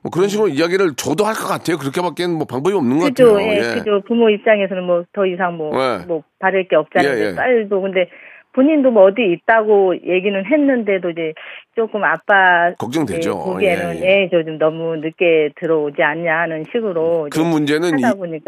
뭐 0.07 0.09
그런 0.11 0.29
식으로 0.29 0.47
이야기를 0.47 0.95
저도 0.95 1.25
할 1.25 1.33
것 1.35 1.47
같아요. 1.47 1.77
그렇게밖에 1.77 2.27
뭐 2.27 2.45
방법이 2.45 2.75
없는 2.75 2.97
것 2.99 3.05
그죠, 3.09 3.33
같아요. 3.33 3.51
예, 3.51 3.59
그죠. 3.79 4.01
부모 4.07 4.29
입장에서는 4.29 4.83
뭐 4.85 5.03
더 5.13 5.25
이상 5.25 5.57
뭐, 5.57 5.71
네. 5.75 6.05
뭐, 6.07 6.23
바랄 6.39 6.67
게 6.67 6.75
없잖아요. 6.75 7.17
예, 7.19 7.27
예. 7.29 7.35
딸도 7.35 7.81
근데 7.81 8.09
본인도 8.53 8.89
뭐 8.91 9.03
어디 9.03 9.21
있다고 9.21 9.95
얘기는 9.95 10.43
했는데도 10.45 11.11
이제 11.11 11.33
조금 11.75 12.03
아빠 12.03 12.73
걱정되죠. 12.79 13.29
예, 13.29 13.33
보기에는 13.53 13.95
예, 13.97 14.01
예. 14.01 14.23
예, 14.23 14.29
저좀 14.31 14.57
너무 14.57 14.95
늦게 14.97 15.49
들어오지 15.59 16.01
않냐 16.01 16.39
하는 16.39 16.63
식으로 16.71 17.27
그 17.31 17.39
문제는 17.39 17.99
이- 17.99 18.03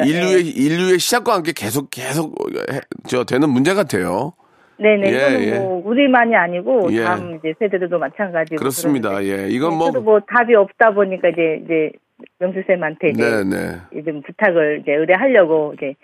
인류의 0.07 0.45
예. 0.47 0.49
인류의 0.49 0.99
시작과 0.99 1.33
함께 1.35 1.51
계속 1.55 1.89
계속 1.91 2.33
해- 2.71 2.81
저 3.07 3.23
되는 3.23 3.49
문제 3.49 3.73
같아요. 3.75 4.33
네네 4.79 5.11
예, 5.11 5.17
이거는 5.17 5.43
예. 5.43 5.59
뭐 5.59 5.81
우리만이 5.85 6.35
아니고 6.35 6.87
예. 6.91 7.03
다음 7.03 7.35
이제 7.35 7.53
세대들도 7.59 7.99
마찬가지고 7.99 8.57
그렇습니다. 8.57 9.09
그러는데 9.09 9.43
예, 9.43 9.49
이건 9.49 9.73
예, 9.73 9.75
뭐 9.75 9.85
저도 9.87 10.01
뭐 10.01 10.19
답이 10.21 10.55
없다 10.55 10.91
보니까 10.91 11.29
이제 11.29 11.61
이제 11.65 11.91
명수 12.39 12.63
쌤한테 12.65 13.09
이제 13.09 13.21
네, 13.21 13.43
네. 13.43 13.75
이제 13.91 14.11
좀 14.11 14.21
부탁을 14.21 14.79
이제 14.81 14.93
의뢰하려고 14.93 15.73
이제 15.77 15.95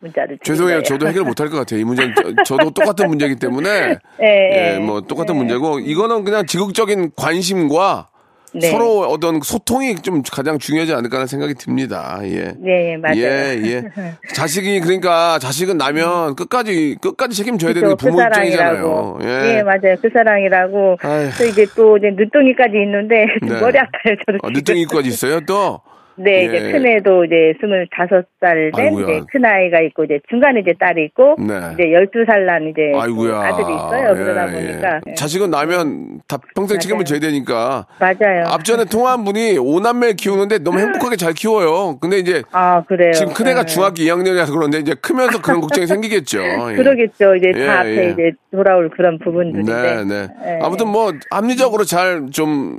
문자를 0.00 0.38
죄송해요. 0.42 0.82
저도 0.82 1.06
해결 1.06 1.22
못할 1.24 1.48
것 1.48 1.58
같아요. 1.58 1.80
이 1.80 1.84
문제는 1.84 2.14
저, 2.44 2.56
도 2.56 2.70
똑같은 2.70 3.06
문제이기 3.08 3.36
때문에 3.36 3.98
예, 4.20 4.26
예, 4.26 4.74
예. 4.74 4.78
뭐 4.78 5.00
똑같은 5.00 5.34
예. 5.34 5.38
문제고 5.38 5.78
이거는 5.78 6.24
그냥 6.24 6.44
지극적인 6.44 7.12
관심과 7.16 8.08
네. 8.54 8.70
서로 8.70 9.00
어떤 9.00 9.40
소통이 9.42 9.96
좀 9.96 10.22
가장 10.30 10.58
중요하지 10.58 10.92
않을까 10.92 11.16
하는 11.16 11.26
생각이 11.26 11.54
듭니다. 11.54 12.20
예. 12.24 12.52
네, 12.58 12.96
맞아요. 12.98 13.16
예, 13.16 13.60
예. 13.64 13.82
자식이 14.34 14.80
그러니까 14.80 15.38
자식은 15.38 15.78
나면 15.78 16.36
끝까지 16.36 16.96
끝까지 17.00 17.36
책임져야 17.36 17.72
되는 17.72 17.88
게 17.88 17.94
그죠, 17.94 18.08
부모 18.08 18.22
입장이잖아요. 18.22 19.18
예. 19.22 19.62
맞아요. 19.62 19.96
그 20.00 20.08
사랑이라고. 20.12 20.96
아휴. 21.02 21.30
또 21.38 21.44
이제 21.46 21.66
또 21.74 21.96
이제 21.96 22.10
늦둥이까지 22.10 22.76
있는데 22.84 23.26
네. 23.42 23.60
머리 23.60 23.78
아파요. 23.78 24.16
저도. 24.26 24.38
어, 24.42 24.48
지금. 24.48 24.52
늦둥이까지 24.52 25.08
있어요 25.08 25.40
또. 25.46 25.80
네, 26.16 26.42
예. 26.42 26.44
이제 26.44 26.72
큰 26.72 26.86
애도 26.86 27.24
이제 27.24 27.54
스물다섯 27.60 28.26
살된 28.40 28.72
아이고야. 28.74 29.04
이제 29.04 29.20
큰 29.30 29.44
아이가 29.44 29.80
있고 29.80 30.04
이제 30.04 30.20
중간에 30.28 30.60
이제 30.60 30.74
딸이 30.78 31.04
있고 31.06 31.36
네. 31.38 31.54
이제 31.74 31.92
열두 31.92 32.24
살 32.26 32.42
난 32.46 32.64
이제 32.68 32.92
아이고야. 32.94 33.36
아들이 33.40 33.66
있어요. 33.74 34.14
그러다 34.14 34.48
예, 34.48 34.52
보니까 34.52 34.94
예. 34.96 35.00
예. 35.10 35.14
자식은 35.14 35.50
나면 35.50 36.20
다 36.26 36.38
평생 36.56 36.78
책임을 36.80 36.98
맞아요. 36.98 37.04
져야 37.04 37.20
되니까. 37.20 37.86
맞아요. 38.00 38.44
앞전에 38.48 38.84
통화한 38.86 39.24
분이 39.24 39.58
오남매 39.58 40.14
키우는데 40.14 40.58
너무 40.58 40.80
행복하게 40.80 41.16
잘 41.16 41.32
키워요. 41.34 41.98
근데 42.00 42.18
이제 42.18 42.42
아 42.52 42.82
그래요. 42.82 43.12
지금 43.12 43.32
큰 43.32 43.46
애가 43.48 43.60
예. 43.60 43.64
중학교 43.66 43.94
2학년이라서 44.02 44.52
그런데 44.52 44.78
이제 44.78 44.94
크면서 44.94 45.40
그런 45.40 45.60
걱정이 45.60 45.86
생기겠죠. 45.86 46.42
예. 46.72 46.74
그러겠죠. 46.76 47.36
이제 47.36 47.52
예, 47.54 47.66
다 47.66 47.80
앞에 47.80 47.96
예. 48.08 48.10
이제 48.10 48.32
돌아올 48.50 48.90
그런 48.90 49.18
부분들인데. 49.20 49.72
네, 49.72 50.04
네. 50.04 50.28
예. 50.46 50.58
아무튼 50.62 50.88
뭐 50.88 51.12
합리적으로 51.30 51.84
잘 51.84 52.26
좀 52.32 52.78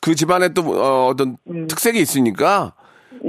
그 0.00 0.14
집안에 0.14 0.48
또 0.54 0.62
어, 0.62 1.14
떤 1.16 1.36
특색이 1.68 2.00
있으니까 2.00 2.64
음. 2.66 2.69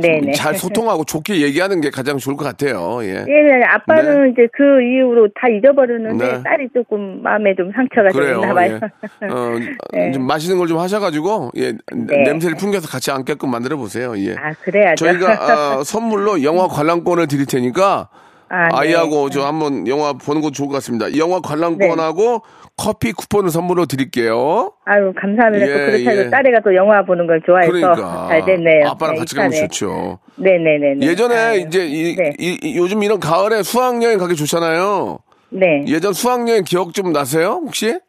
네네. 0.01 0.31
잘 0.33 0.55
소통하고 0.55 1.03
좋게 1.05 1.41
얘기하는 1.41 1.81
게 1.81 1.89
가장 1.89 2.17
좋을 2.17 2.35
것 2.35 2.43
같아요. 2.45 2.99
예. 3.03 3.25
예, 3.27 3.41
네, 3.41 3.63
아빠는 3.63 4.31
이제 4.31 4.47
그 4.53 4.81
이후로 4.81 5.29
다 5.35 5.47
잊어버렸는데 5.47 6.25
네. 6.25 6.43
딸이 6.43 6.69
조금 6.73 7.21
마음에 7.21 7.55
좀 7.55 7.71
상처가 7.75 8.09
좀 8.09 8.21
그래요. 8.21 8.35
있나 8.39 8.53
봐요. 8.53 8.79
예. 9.23 9.27
어, 9.27 9.59
네. 9.93 10.11
좀 10.11 10.25
맛있는 10.25 10.57
걸 10.57 10.67
좀 10.71 10.79
하셔가지고 10.79 11.51
예, 11.57 11.73
네. 11.93 12.23
냄새를 12.23 12.55
풍겨서 12.55 12.87
같이 12.87 13.11
앉게끔 13.11 13.49
만들어 13.51 13.75
보세요. 13.77 14.17
예. 14.17 14.33
아, 14.35 14.53
그래야죠. 14.63 15.05
저희가 15.05 15.79
어, 15.79 15.83
선물로 15.85 16.43
영화 16.43 16.67
관람권을 16.67 17.27
드릴 17.27 17.45
테니까 17.45 18.07
아, 18.47 18.67
네. 18.67 18.69
아이하고 18.73 19.29
저 19.29 19.45
한번 19.45 19.87
영화 19.87 20.13
보는 20.13 20.41
것도 20.41 20.51
좋을 20.51 20.67
것 20.69 20.75
같습니다. 20.75 21.17
영화 21.17 21.39
관람권하고 21.41 22.41
커피 22.77 23.11
쿠폰을 23.11 23.49
선물로 23.51 23.85
드릴게요. 23.85 24.71
아유, 24.85 25.13
감사합니다. 25.15 25.65
예, 25.67 25.71
또 25.73 25.91
그렇다고 25.91 26.17
예. 26.17 26.29
딸애가 26.29 26.59
또 26.63 26.75
영화 26.75 27.03
보는 27.05 27.27
걸 27.27 27.41
좋아해서 27.45 27.71
그러니까 27.71 28.27
잘 28.29 28.45
됐네요. 28.45 28.87
아빠랑 28.87 29.15
네, 29.15 29.19
같이 29.19 29.35
가면. 29.35 29.51
좋죠. 29.51 30.19
네네네. 30.37 31.05
예전에 31.05 31.57
이제 31.57 31.85
이, 31.85 32.15
네. 32.15 32.33
이- 32.39 32.57
이- 32.63 32.77
요즘 32.77 33.03
이런 33.03 33.19
가을에 33.19 33.61
수학여행 33.63 34.17
가기 34.17 34.35
좋잖아요. 34.35 35.19
네. 35.49 35.83
예전 35.87 36.13
수학여행 36.13 36.63
기억 36.63 36.93
좀 36.93 37.11
나세요? 37.11 37.61
혹시? 37.63 37.99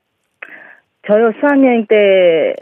저요 1.07 1.33
수학여행 1.41 1.87
때, 1.89 2.55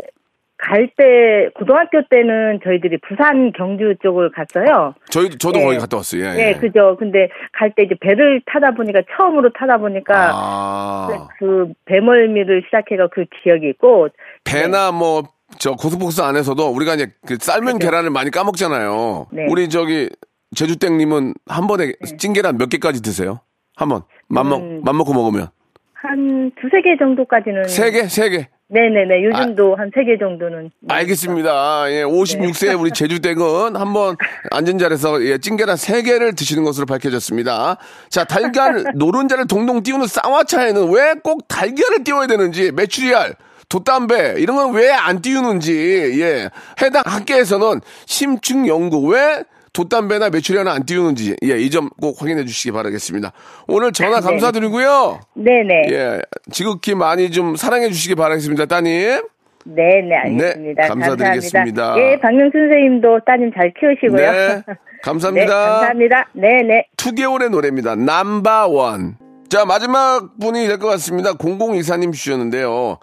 갈 0.62 0.88
때, 0.96 1.48
고등학교 1.54 2.02
때는 2.08 2.60
저희들이 2.62 2.98
부산 3.08 3.52
경주 3.52 3.94
쪽을 4.02 4.30
갔어요. 4.32 4.94
저희 5.10 5.30
저도 5.30 5.60
예. 5.60 5.64
거기 5.64 5.78
갔다 5.78 5.96
왔어요. 5.96 6.24
예, 6.24 6.32
네, 6.32 6.48
예. 6.48 6.54
그죠. 6.54 6.96
근데 6.98 7.28
갈 7.52 7.72
때 7.74 7.84
이제 7.84 7.94
배를 8.00 8.42
타다 8.46 8.72
보니까, 8.72 9.00
처음으로 9.16 9.50
타다 9.52 9.78
보니까, 9.78 10.30
아, 10.34 11.28
그 11.38 11.72
배멀미를 11.86 12.62
시작해가 12.66 13.08
그 13.08 13.24
기억이 13.42 13.68
있고, 13.70 14.08
배나 14.44 14.92
뭐 14.92 15.22
저 15.58 15.72
고속버스 15.72 16.20
안에서도 16.20 16.68
우리가 16.68 16.94
이제 16.94 17.08
그 17.26 17.36
삶은 17.40 17.78
계란을 17.78 18.10
많이 18.10 18.30
까먹잖아요. 18.30 19.26
네. 19.32 19.46
우리 19.50 19.68
저기 19.68 20.08
제주땡님은 20.54 21.34
한 21.46 21.66
번에 21.66 21.92
찐계란 22.18 22.56
몇 22.58 22.68
개까지 22.68 23.02
드세요? 23.02 23.40
한 23.76 23.88
번. 23.88 24.02
맘먹 24.28 24.60
음. 24.60 24.82
맘먹고 24.84 25.12
먹으면 25.12 25.48
한 25.94 26.52
두세 26.60 26.82
개 26.82 26.96
정도까지는. 26.98 27.64
세 27.64 27.90
개, 27.90 28.04
세 28.04 28.30
개. 28.30 28.48
네네네. 28.72 29.24
요즘도 29.24 29.74
한세 29.74 30.04
개 30.04 30.16
정도는. 30.16 30.70
알겠습니다. 30.88 31.90
예, 31.90 32.04
56세 32.04 32.78
우리 32.80 32.92
제주댁은 32.92 33.74
한번 33.74 34.16
앉은 34.52 34.78
자리에서 34.78 35.22
예, 35.24 35.38
찐계란 35.38 35.74
3개를 35.76 36.36
드시는 36.36 36.62
것으로 36.62 36.86
밝혀졌습니다. 36.86 37.78
자, 38.10 38.24
달걀 38.24 38.84
노른자를 38.94 39.48
동동 39.48 39.82
띄우는 39.82 40.06
쌍화차에는 40.06 40.90
왜 40.92 41.14
꼭 41.24 41.48
달걀을 41.48 42.04
띄워야 42.04 42.28
되는지 42.28 42.70
메추리알 42.72 43.34
돛담배 43.68 44.36
이런 44.38 44.56
건 44.56 44.72
왜 44.74 44.88
안 44.90 45.20
띄우는지 45.20 46.20
예 46.20 46.48
해당 46.80 47.02
학계에서는 47.04 47.80
심층 48.06 48.66
연구 48.68 49.04
왜 49.08 49.42
돛담배나 49.72 50.30
메추리알은 50.30 50.70
안 50.72 50.84
띄우는지 50.84 51.36
예, 51.44 51.58
이 51.58 51.70
점 51.70 51.88
꼭 52.00 52.20
확인해 52.20 52.44
주시기 52.44 52.72
바라겠습니다. 52.72 53.32
오늘 53.68 53.92
전화 53.92 54.20
네. 54.20 54.26
감사드리고요. 54.26 55.20
네네. 55.34 55.82
예, 55.90 56.20
지극히 56.50 56.94
많이 56.94 57.30
좀 57.30 57.56
사랑해 57.56 57.88
주시기 57.88 58.14
바라겠습니다, 58.14 58.66
따님. 58.66 59.22
네네, 59.64 60.16
알겠습니다. 60.16 60.82
네, 60.82 60.88
감사드리겠습니다. 60.88 61.82
감사합니다. 61.82 61.98
예, 61.98 62.18
박명수 62.20 62.56
선생님도 62.58 63.20
따님 63.26 63.52
잘 63.54 63.72
키우시고요. 63.78 64.16
네, 64.32 64.62
감사합니다. 65.02 65.46
네, 65.46 65.46
감사합니다. 65.46 66.28
네네. 66.32 66.86
2개월의 66.96 67.50
노래입니다. 67.50 67.94
넘버원. 67.94 69.16
자, 69.50 69.64
마지막 69.66 70.38
분이 70.40 70.66
될 70.66 70.78
것 70.78 70.88
같습니다. 70.88 71.34
0024님 71.34 72.12
주셨는데요. 72.12 72.98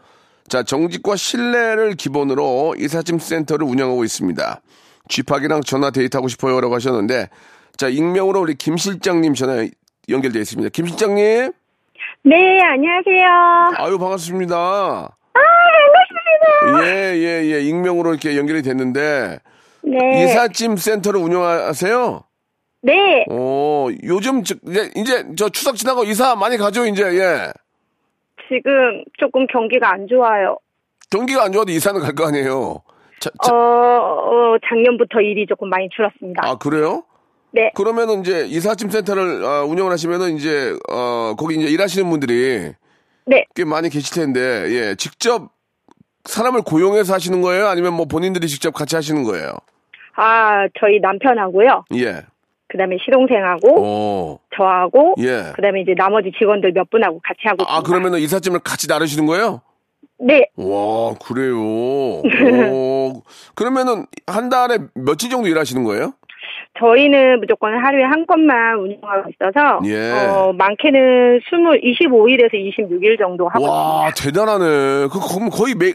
자, 0.47 0.63
정직과 0.63 1.15
신뢰를 1.17 1.95
기본으로 1.95 2.73
이삿짐 2.79 3.19
센터를 3.19 3.67
운영하고 3.67 4.03
있습니다. 4.05 4.61
쥐팍이랑 5.09 5.61
전화 5.61 5.89
데이트하고 5.91 6.27
싶어요. 6.27 6.59
라고 6.61 6.75
하셨는데, 6.75 7.29
자, 7.77 7.87
익명으로 7.87 8.41
우리 8.41 8.55
김 8.55 8.77
실장님 8.77 9.33
전화 9.33 9.65
연결되어 10.09 10.41
있습니다. 10.41 10.69
김 10.69 10.87
실장님. 10.87 11.51
네, 12.23 12.61
안녕하세요. 12.63 13.73
아유, 13.77 13.97
반갑습니다. 13.97 14.55
아, 14.55 15.39
반갑습니다. 16.63 16.85
예, 16.87 17.15
예, 17.17 17.51
예. 17.53 17.61
익명으로 17.61 18.11
이렇게 18.11 18.35
연결이 18.37 18.61
됐는데, 18.61 19.39
네. 19.83 20.23
이삿짐 20.23 20.75
센터를 20.77 21.19
운영하세요? 21.21 22.23
네. 22.81 23.25
오, 23.29 23.89
요즘, 24.03 24.43
저, 24.43 24.55
이제, 24.67 24.91
이제, 24.95 25.25
저 25.37 25.49
추석 25.49 25.75
지나고 25.77 26.03
이사 26.03 26.35
많이 26.35 26.57
가죠, 26.57 26.85
이제, 26.85 27.03
예. 27.03 27.51
지금 28.49 29.03
조금 29.19 29.45
경기가 29.47 29.91
안 29.91 30.07
좋아요. 30.07 30.57
경기가 31.09 31.43
안 31.43 31.51
좋아도 31.51 31.71
이사는 31.71 31.99
갈 32.01 32.13
거 32.15 32.27
아니에요. 32.27 32.81
자, 33.19 33.29
자, 33.43 33.53
어, 33.53 33.57
어, 33.57 34.57
작년부터 34.67 35.21
일이 35.21 35.45
조금 35.47 35.69
많이 35.69 35.89
줄었습니다. 35.89 36.41
아, 36.45 36.55
그래요? 36.57 37.03
네. 37.51 37.71
그러면은 37.73 38.21
이제 38.21 38.45
이삿짐 38.45 38.89
센터를 38.89 39.43
아, 39.43 39.63
운영을 39.63 39.91
하시면은 39.91 40.35
이제, 40.35 40.75
어, 40.89 41.35
거기 41.37 41.55
이제 41.55 41.67
일하시는 41.67 42.09
분들이 42.09 42.73
네. 43.25 43.45
꽤 43.55 43.65
많이 43.65 43.89
계실 43.89 44.13
텐데, 44.13 44.39
예, 44.69 44.95
직접 44.95 45.49
사람을 46.25 46.61
고용해서 46.61 47.13
하시는 47.13 47.41
거예요? 47.41 47.67
아니면 47.67 47.93
뭐 47.93 48.05
본인들이 48.05 48.47
직접 48.47 48.71
같이 48.71 48.95
하시는 48.95 49.23
거예요? 49.23 49.53
아, 50.15 50.67
저희 50.79 50.99
남편하고요. 50.99 51.85
예. 51.95 52.21
그 52.69 52.77
다음에 52.77 52.97
시동생하고, 53.03 53.81
오, 53.81 54.39
저하고, 54.55 55.15
예. 55.19 55.53
그 55.55 55.61
다음에 55.61 55.81
이제 55.81 55.93
나머지 55.97 56.31
직원들 56.37 56.73
몇 56.73 56.89
분하고 56.89 57.19
같이 57.23 57.39
하고 57.45 57.63
있습니다. 57.63 57.73
아, 57.73 57.81
그러면은 57.81 58.19
이삿짐을 58.19 58.59
같이 58.59 58.87
나르시는 58.87 59.25
거예요? 59.25 59.61
네. 60.19 60.49
와, 60.55 61.13
그래요. 61.23 61.57
오, 62.71 63.21
그러면은 63.55 64.05
한 64.25 64.49
달에 64.49 64.79
며칠 64.95 65.29
정도 65.29 65.47
일하시는 65.47 65.83
거예요? 65.83 66.13
저희는 66.79 67.39
무조건 67.39 67.73
하루에 67.77 68.03
한 68.03 68.25
건만 68.25 68.77
운영하고 68.77 69.29
있어서, 69.31 69.79
예. 69.85 70.11
어, 70.11 70.53
많게는 70.53 71.39
20, 71.39 72.09
25일에서 72.09 72.53
26일 72.53 73.17
정도 73.17 73.47
하고 73.47 73.65
와, 73.65 74.11
대단하네. 74.15 75.07
그, 75.11 75.19
그럼 75.33 75.49
거의 75.49 75.73
매, 75.75 75.93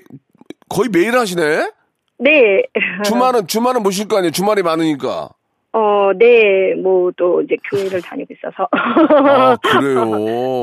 거의 0.68 0.88
매일 0.92 1.16
하시네? 1.16 1.70
네. 2.18 2.62
주말은, 3.04 3.46
주말은 3.46 3.82
못쉴거 3.82 4.16
아니에요? 4.18 4.30
주말이 4.32 4.62
많으니까. 4.62 5.28
어, 5.72 6.10
네, 6.18 6.74
뭐, 6.74 7.10
또, 7.16 7.40
이제, 7.42 7.56
교회를 7.70 8.02
다니고 8.02 8.34
있어서. 8.34 8.68
아, 8.72 9.56
그래요? 9.62 10.04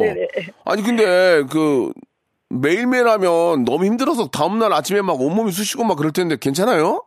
네네. 0.02 0.28
아니, 0.66 0.84
근데, 0.84 1.44
그, 1.50 1.92
매일매일 2.50 3.08
하면 3.08 3.64
너무 3.64 3.86
힘들어서 3.86 4.28
다음날 4.28 4.74
아침에 4.74 5.02
막 5.02 5.20
온몸이 5.22 5.52
쑤시고 5.52 5.84
막 5.84 5.96
그럴 5.98 6.12
텐데 6.12 6.36
괜찮아요? 6.40 7.04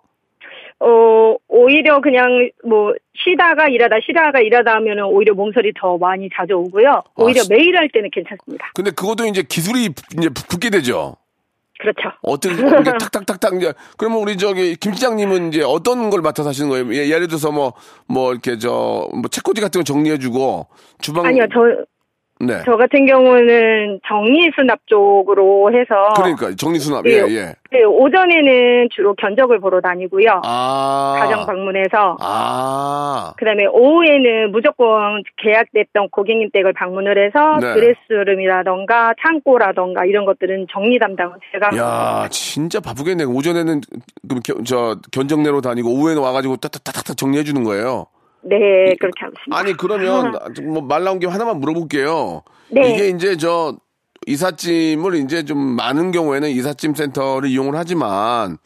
어, 0.81 1.37
오히려 1.49 2.01
그냥, 2.01 2.51
뭐, 2.65 2.93
쉬다가 3.15 3.69
일하다, 3.69 3.97
쉬다가 4.05 4.41
일하다 4.41 4.75
하면은 4.77 5.05
오히려 5.05 5.33
몸살이 5.35 5.73
더 5.81 5.97
많이 5.97 6.29
자주 6.35 6.55
오고요. 6.55 7.05
오히려 7.15 7.43
시- 7.43 7.49
매일 7.51 7.77
할 7.77 7.89
때는 7.93 8.11
괜찮습니다. 8.13 8.73
근데 8.75 8.91
그것도 8.91 9.27
이제 9.27 9.43
기술이 9.43 9.91
이제 10.19 10.29
붙게 10.29 10.71
되죠? 10.71 11.17
그렇죠. 11.79 12.11
어떻게, 12.23 12.55
이렇게 12.55 12.91
탁탁탁탁, 12.99 13.55
이제, 13.57 13.73
그러면 13.97 14.19
우리 14.23 14.37
저기, 14.37 14.75
김 14.75 14.93
시장님은 14.93 15.49
이제 15.49 15.63
어떤 15.63 16.11
걸 16.11 16.21
맡아서 16.21 16.49
하시는 16.49 16.69
거예요? 16.69 16.93
예, 16.95 17.09
예를 17.11 17.29
들어서 17.29 17.53
뭐, 17.53 17.75
뭐, 18.09 18.33
이렇게 18.33 18.59
저, 18.59 19.09
뭐, 19.13 19.23
책꽂이 19.31 19.61
같은 19.61 19.81
거 19.81 19.85
정리해주고, 19.85 20.67
주방. 21.01 21.27
아니요, 21.27 21.47
저, 21.53 21.61
네. 22.45 22.61
저 22.65 22.77
같은 22.77 23.07
경우는 23.07 24.01
정리수납 24.07 24.81
쪽으로 24.87 25.71
해서. 25.73 26.09
그러니까, 26.17 26.51
정리수납, 26.57 27.07
예, 27.07 27.23
네. 27.23 27.35
예. 27.37 27.55
네, 27.71 27.85
오전에는 27.85 28.89
주로 28.95 29.15
견적을 29.15 29.61
보러 29.61 29.81
다니고요. 29.81 30.41
아. 30.45 31.17
가정 31.21 31.47
방문해서. 31.47 32.17
아. 32.21 33.33
그 33.39 33.45
다음에 33.45 33.65
오후에는 33.67 34.51
무조건 34.51 35.23
계약됐던 35.39 36.09
고객님 36.11 36.51
댁을 36.53 36.73
방문을 36.73 37.25
해서 37.27 37.59
네. 37.61 37.75
드레스룸이라던가 37.75 39.15
창고라던가 39.23 40.05
이런 40.05 40.25
것들은 40.25 40.67
정리 40.73 40.99
담당을 40.99 41.35
제가 41.53 41.77
야, 41.77 42.29
진짜 42.31 42.81
바쁘겠네. 42.81 43.25
오전에는 43.25 43.81
그 44.29 44.41
겨- 44.45 44.63
저 44.65 44.97
견적내로 45.13 45.61
다니고 45.61 45.89
오후에는 45.91 46.21
와 46.23 46.33
가지고 46.33 46.57
따따따따 46.57 47.15
정리해 47.15 47.45
주는 47.45 47.63
거예요. 47.65 48.07
네 48.45 48.95
그렇게 48.99 49.21
하고 49.25 49.35
있습니다. 49.39 49.57
아니 49.57 49.77
그러면 49.77 50.33
뭐 50.73 50.83
말 50.83 51.05
나온 51.05 51.19
김에 51.19 51.31
하나만 51.31 51.59
물어볼게요. 51.61 52.43
네. 52.71 52.93
이게 52.93 53.09
이제 53.09 53.37
저 53.37 53.77
이삿짐을 54.27 55.15
이제 55.17 55.45
좀 55.45 55.59
많은 55.59 56.11
경우에는 56.11 56.49
이삿짐 56.51 56.95
센터를 56.95 57.49
이용을 57.49 57.77
하지만 57.77 58.59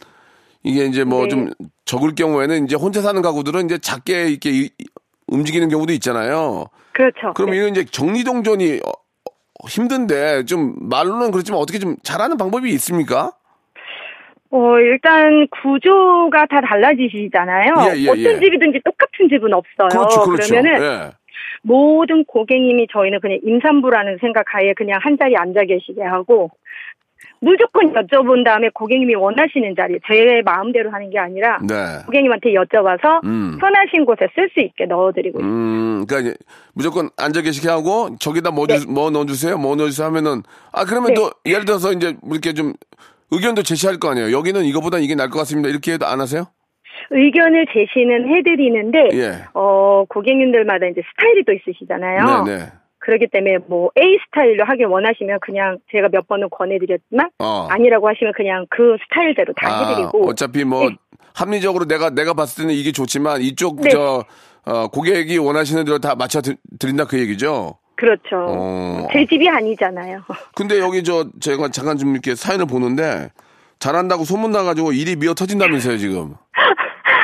이게 0.63 0.85
이제 0.87 1.05
뭐 1.05 1.23
네. 1.25 1.29
좀 1.29 1.51
적을 1.85 2.15
경우에는 2.15 2.65
이제 2.65 2.77
혼자 2.77 3.01
사는 3.03 3.21
가구들은 3.23 3.67
이제 3.67 3.79
작게 3.79 4.29
이렇게 4.29 4.51
이- 4.51 4.71
이- 4.79 4.85
움직이는 5.29 5.69
경우도 5.69 5.93
있잖아요. 5.95 6.67
그렇죠. 6.93 7.35
그럼 7.35 7.51
네. 7.51 7.59
이건 7.59 7.71
이제 7.71 7.85
정리동전이 7.85 8.81
어, 8.85 8.89
어, 8.91 9.69
힘든데 9.69 10.45
좀 10.47 10.75
말로는 10.89 11.31
그렇지만 11.31 11.61
어떻게 11.61 11.79
좀 11.79 11.97
잘하는 12.03 12.37
방법이 12.37 12.71
있습니까? 12.75 13.33
어 14.51 14.79
일단 14.79 15.47
구조가 15.49 16.47
다 16.47 16.61
달라지시잖아요. 16.61 17.75
예, 17.91 18.01
예, 18.01 18.09
어떤 18.09 18.19
예. 18.19 18.39
집이든지 18.39 18.81
똑같은 18.85 19.29
집은 19.29 19.53
없어요. 19.53 19.89
그렇죠, 19.91 20.23
그렇죠. 20.23 20.55
러면은 20.55 20.83
예. 20.83 21.11
모든 21.63 22.25
고객님이 22.25 22.87
저희는 22.93 23.21
그냥 23.21 23.41
임산부라는 23.43 24.19
생각 24.21 24.45
하에 24.55 24.73
그냥 24.75 25.01
한 25.03 25.19
자리에 25.19 25.37
앉아 25.37 25.65
계시게 25.65 26.03
하고 26.03 26.51
무조건 27.41 27.93
여쭤본 27.93 28.45
다음에 28.45 28.71
고객님이 28.73 29.15
원하시는 29.15 29.75
자리 29.77 29.99
제 30.07 30.43
마음대로 30.45 30.91
하는 30.91 31.11
게 31.11 31.19
아니라 31.19 31.59
네. 31.67 31.75
고객님한테 32.07 32.51
여쭤봐서 32.51 33.25
음. 33.25 33.59
편하신 33.61 34.05
곳에 34.05 34.29
쓸 34.35 34.49
수 34.55 34.61
있게 34.61 34.87
넣어드리고 34.87 35.41
있습니다. 35.41 35.47
음, 35.47 36.07
그러니까 36.07 36.37
무조건 36.73 37.11
앉아 37.17 37.43
계시게 37.43 37.69
하고 37.69 38.17
저기다 38.19 38.53
뭐, 38.53 38.67
주, 38.67 38.89
뭐 38.89 39.11
넣어주세요, 39.11 39.59
뭐 39.59 39.77
넣어주세요 39.77 40.07
하면은 40.07 40.43
아 40.73 40.85
그러면 40.85 41.09
네. 41.09 41.15
또 41.15 41.31
예를 41.45 41.65
들어서 41.65 41.93
이제 41.93 42.17
이렇게 42.31 42.53
좀 42.53 42.73
의견도 43.31 43.63
제시할 43.63 43.99
거 43.99 44.11
아니에요. 44.11 44.33
여기는 44.37 44.65
이거보다 44.65 44.99
이게 44.99 45.15
나을 45.15 45.31
것 45.31 45.39
같습니다. 45.41 45.69
이렇게 45.69 45.93
해도 45.93 46.07
안 46.07 46.21
하세요? 46.21 46.45
의견을 47.11 47.67
제시는 47.73 48.29
해드리는데 48.37 48.99
예. 49.15 49.33
어 49.55 50.05
고객님들마다 50.09 50.87
이제 50.87 51.03
스타일이 51.11 51.45
또 51.45 51.53
있으시잖아요. 51.53 52.45
네, 52.45 52.57
네. 52.57 52.65
그렇기 52.99 53.29
때문에 53.33 53.59
뭐 53.69 53.91
A 53.97 54.19
스타일로 54.27 54.65
하길 54.65 54.87
원하시면 54.87 55.39
그냥 55.41 55.79
제가 55.93 56.09
몇 56.11 56.27
번은 56.27 56.49
권해드렸지만 56.51 57.31
어. 57.39 57.67
아니라고 57.71 58.09
하시면 58.09 58.33
그냥 58.37 58.67
그 58.71 58.97
스타일대로 59.05 59.53
다 59.61 59.69
아, 59.69 59.89
해드리고 59.91 60.29
어차피 60.29 60.65
뭐 60.65 60.89
네. 60.89 60.97
합리적으로 61.35 61.85
내가 61.85 62.11
내가 62.11 62.35
봤을 62.35 62.65
때는 62.65 62.75
이게 62.75 62.91
좋지만 62.91 63.43
이쪽 63.43 63.81
네. 63.83 63.91
저 63.91 64.25
어, 64.65 64.89
고객이 64.89 65.39
원하시는 65.39 65.85
대로 65.85 65.99
다 66.01 66.17
맞춰 66.17 66.41
드- 66.41 66.57
드린다 66.81 67.05
그 67.05 67.19
얘기죠. 67.21 67.79
그렇죠. 67.97 68.47
어. 68.49 69.09
제 69.13 69.25
집이 69.27 69.49
아니잖아요. 69.49 70.23
근데 70.55 70.79
여기 70.79 71.03
저 71.03 71.27
제가 71.41 71.69
잠깐 71.71 71.97
좀 71.97 72.13
이렇게 72.13 72.35
사연을 72.35 72.67
보는데 72.67 73.31
잘한다고 73.79 74.25
소문 74.25 74.53
나가지고 74.53 74.93
일이 74.93 75.17
미어 75.17 75.35
터진다면서요 75.35 75.97
지금. 75.99 76.35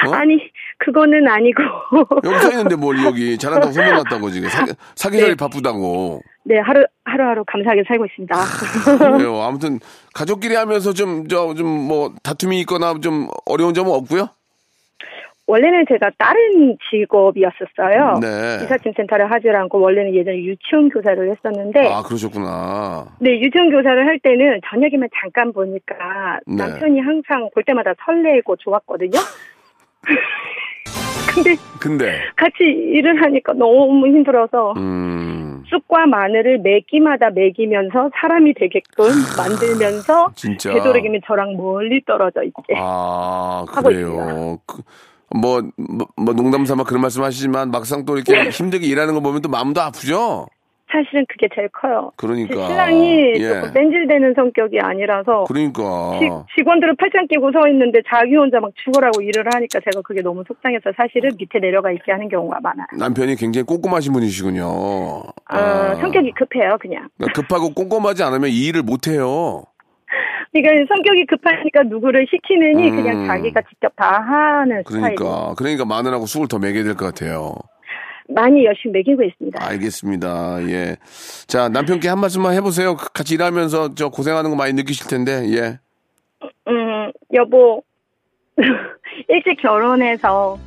어? 0.07 0.11
아니 0.15 0.39
그거는 0.79 1.29
아니고 1.29 1.63
여기 2.25 2.39
써 2.41 2.51
있는데 2.51 2.75
뭘 2.77 3.03
여기 3.05 3.39
잘한다고 3.39 3.73
소문 3.73 3.95
났다고 3.95 4.31
지금 4.31 4.49
사기, 4.49 4.73
사기자리 4.97 5.35
바쁘다고. 5.37 6.21
네 6.45 6.59
하루 6.59 6.85
하루하루 7.05 7.45
감사하게 7.47 7.85
살고 7.87 8.07
있습니다. 8.07 8.35
그래요. 9.17 9.41
아무튼 9.43 9.79
가족끼리 10.15 10.57
하면서 10.57 10.93
좀 10.93 11.29
저 11.29 11.55
좀 11.55 11.67
뭐 11.67 12.13
다툼이 12.23 12.59
있거나 12.61 12.95
좀 13.01 13.29
어려운 13.47 13.75
점은 13.75 13.93
없고요. 13.93 14.29
원래는 15.47 15.85
제가 15.89 16.11
다른 16.19 16.77
직업이었었어요. 16.91 18.21
네. 18.21 18.65
이삿짐 18.65 18.93
센터를 18.97 19.31
하지 19.31 19.51
않고 19.51 19.81
원래는 19.81 20.15
예전에 20.15 20.39
유치원 20.39 20.89
교사를 20.89 21.31
했었는데 21.31 21.89
아 21.89 22.03
그러셨구나. 22.03 23.07
네, 23.21 23.41
유치원 23.41 23.71
교사를 23.71 24.07
할 24.07 24.19
때는 24.21 24.61
저녁이면 24.71 25.09
잠깐 25.21 25.53
보니까 25.53 26.39
네. 26.47 26.57
남편이 26.57 27.01
항상 27.01 27.51
볼 27.53 27.65
때마다 27.65 27.93
설레고 28.05 28.57
좋았거든요. 28.57 29.19
근데 31.35 31.57
근데 31.81 32.21
같이 32.37 32.63
일을 32.65 33.23
하니까 33.23 33.55
너무 33.55 34.07
힘들어서 34.07 34.75
음 34.77 35.65
쑥과 35.69 36.07
마늘을 36.07 36.59
매 36.59 36.81
끼마다 36.81 37.31
먹이면서 37.31 38.11
사람이 38.15 38.53
되게끔 38.55 39.07
만들면서 39.39 40.31
진짜. 40.35 40.73
되도록이면 40.75 41.23
저랑 41.27 41.57
멀리 41.57 42.05
떨어져 42.05 42.43
있게. 42.43 42.75
아 42.77 43.65
하고 43.69 43.89
그래요. 43.89 44.59
그, 44.67 44.83
뭐, 45.35 45.63
뭐, 45.77 46.07
뭐 46.17 46.35
농담 46.35 46.65
삼아 46.65 46.85
그런 46.85 47.01
말씀 47.01 47.23
하시지만 47.23 47.71
막상 47.71 48.05
또 48.05 48.17
이렇게 48.17 48.51
힘들게 48.51 48.87
일하는 48.87 49.15
거 49.15 49.21
보면 49.21 49.43
또 49.43 49.49
마음도 49.49 49.81
아프죠? 49.81 50.47
사실은 50.93 51.25
그게 51.27 51.49
제일 51.55 51.69
커요. 51.69 52.13
그러니까. 52.17 52.55
제 52.55 52.67
신랑이 52.67 53.33
예. 53.37 53.49
조금 53.49 53.73
뺀질대는 53.73 54.35
성격이 54.35 54.79
아니라서 54.81 55.45
그러니까. 55.45 56.19
지, 56.21 56.29
직원들은 56.55 56.97
팔짱 56.97 57.27
끼고 57.29 57.51
서 57.51 57.67
있는데 57.69 58.01
자기 58.07 58.37
혼자 58.37 58.61
막 58.61 58.71
죽으라고 58.85 59.23
일을 59.23 59.47
하니까 59.53 59.81
제가 59.81 60.03
그게 60.03 60.21
너무 60.21 60.45
속상해서 60.47 60.93
사실은 60.97 61.31
밑에 61.39 61.59
내려가 61.59 61.91
있게 61.91 62.13
하는 62.13 62.29
경우가 62.29 62.61
많아요. 62.61 62.87
남편이 62.99 63.37
굉장히 63.37 63.65
꼼꼼하신 63.65 64.13
분이시군요. 64.13 64.65
어, 64.67 65.33
아. 65.47 65.95
성격이 65.95 66.33
급해요, 66.33 66.77
그냥. 66.79 67.09
그러니까 67.17 67.41
급하고 67.41 67.73
꼼꼼하지 67.73 68.23
않으면 68.23 68.51
이 68.51 68.67
일을 68.67 68.83
못 68.83 69.09
해요. 69.09 69.65
그러니까 70.53 70.85
성격이 70.95 71.27
급하니까 71.27 71.83
누구를 71.85 72.27
시키느니 72.31 72.91
음. 72.91 72.97
그냥 72.97 73.27
자기가 73.27 73.63
직접 73.71 73.95
다 73.97 74.21
하는 74.21 74.83
스타일이에요. 74.87 75.15
그러니까. 75.17 75.55
그러니까 75.57 75.85
마늘하고 75.87 76.27
쑥을 76.27 76.49
더 76.49 76.59
먹여야 76.59 76.85
될 76.85 76.95
것 76.95 77.07
같아요. 77.07 77.55
많이 78.29 78.65
열심히 78.65 78.99
먹이고 78.99 79.23
있습니다. 79.23 79.59
알겠습니다. 79.67 80.63
예. 80.69 80.97
자, 81.47 81.69
남편께 81.69 82.09
한 82.09 82.19
말씀만 82.21 82.55
해보세요. 82.55 82.97
같이 82.97 83.35
일하면서 83.35 83.95
저 83.95 84.09
고생하는 84.11 84.51
거 84.51 84.57
많이 84.57 84.73
느끼실 84.75 85.09
텐데, 85.09 85.43
예. 85.51 85.79
음, 86.69 87.13
여보, 87.35 87.83
일찍 89.29 89.61
결혼해서 89.61 90.59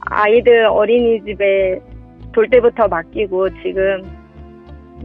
아이들 0.00 0.64
어린이집에 0.66 1.80
돌 2.32 2.48
때부터 2.48 2.88
맡기고 2.88 3.50
지금, 3.62 4.02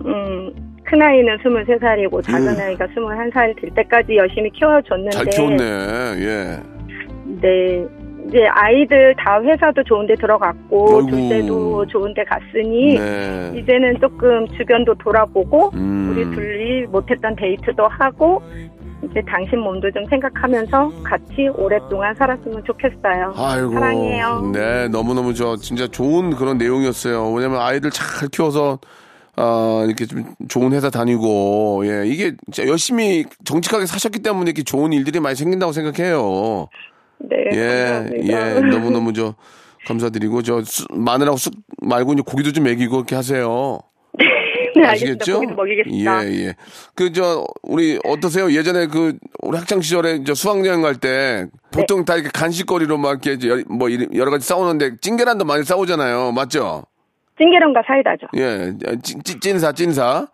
음, 0.06 0.54
큰아이는 0.90 1.38
23살이고 1.38 2.24
작은 2.24 2.60
아이가 2.60 2.88
21살 2.88 3.60
될 3.62 3.70
때까지 3.76 4.16
열심히 4.16 4.50
키워줬는데. 4.52 5.08
음. 5.08 5.12
잘 5.12 5.26
키웠네. 5.26 5.64
예. 6.20 6.60
네. 7.42 7.86
이제 8.28 8.46
아이들 8.48 9.16
다 9.18 9.42
회사도 9.42 9.84
좋은 9.84 10.06
데 10.06 10.14
들어갔고, 10.16 10.98
아이고. 10.98 11.08
둘째도 11.10 11.86
좋은 11.88 12.14
데 12.14 12.24
갔으니, 12.26 12.96
네. 12.96 13.54
이제는 13.56 14.00
조금 14.02 14.46
주변도 14.50 14.96
돌아보고, 14.96 15.72
음. 15.76 16.10
우리 16.12 16.24
둘이 16.36 16.86
못했던 16.88 17.34
데이트도 17.38 17.88
하고 17.88 18.42
이제 19.04 19.22
당신 19.28 19.60
몸도 19.60 19.92
좀 19.92 20.04
생각하면서 20.10 20.92
같이 21.04 21.48
오랫동안 21.56 22.14
살았으면 22.16 22.64
좋겠어요. 22.66 23.34
아이고. 23.38 23.72
사랑해요. 23.72 24.52
네, 24.54 24.88
너무너무 24.90 25.34
저 25.34 25.56
진짜 25.56 25.88
좋은 25.88 26.32
그런 26.32 26.58
내용이었어요. 26.58 27.32
왜냐면 27.32 27.62
아이들 27.62 27.92
잘 27.92 28.28
키워서 28.30 28.80
아, 29.40 29.84
이렇게 29.86 30.06
좀 30.08 30.26
좋은 30.50 30.74
회사 30.74 30.90
다니고, 30.90 31.84
예, 31.86 32.08
이게 32.08 32.34
진짜 32.52 32.68
열심히 32.68 33.24
정직하게 33.46 33.86
사셨기 33.86 34.20
때문에 34.20 34.50
이렇게 34.50 34.64
좋은 34.64 34.92
일들이 34.94 35.20
많이 35.20 35.36
생긴다고 35.36 35.72
생각해요. 35.74 36.68
네, 37.20 37.38
예, 37.54 37.68
감사합니다. 38.18 38.56
예, 38.58 38.60
너무너무 38.72 39.14
저 39.14 39.36
감사드리고, 39.88 40.42
저 40.42 40.62
쑥- 40.64 40.88
마늘하고 40.92 41.38
쑥 41.38 41.54
말고 41.82 42.14
이제 42.14 42.24
고기도 42.26 42.52
좀 42.52 42.64
먹이고 42.64 42.96
이렇게 42.98 43.16
하세요. 43.16 43.80
네. 44.76 44.86
아시겠죠? 44.88 45.36
고기도 45.36 45.54
먹이겠습니다. 45.56 46.26
예, 46.26 46.46
예. 46.48 46.56
그, 46.96 47.14
저, 47.14 47.46
우리, 47.62 48.00
어떠세요? 48.06 48.52
예전에 48.52 48.88
그, 48.88 49.18
우리 49.44 49.58
학창시절에 49.58 50.24
저 50.24 50.34
수학여행 50.34 50.82
갈 50.82 50.96
때, 50.96 51.46
보통 51.72 52.06
다 52.06 52.16
이렇게 52.16 52.30
간식거리로 52.34 52.98
막 52.98 53.24
이렇게 53.24 53.64
뭐 53.70 53.90
여러 54.16 54.32
가지 54.32 54.48
싸우는데, 54.48 54.98
찐계란도 55.00 55.46
많이 55.46 55.64
싸우잖아요. 55.64 56.32
맞죠? 56.32 56.86
찐계란과 57.38 57.84
사이다죠. 57.88 58.28
예, 58.36 58.74
찐, 59.04 59.22
찐- 59.24 59.40
찐사, 59.40 59.72
찐사. 59.72 60.28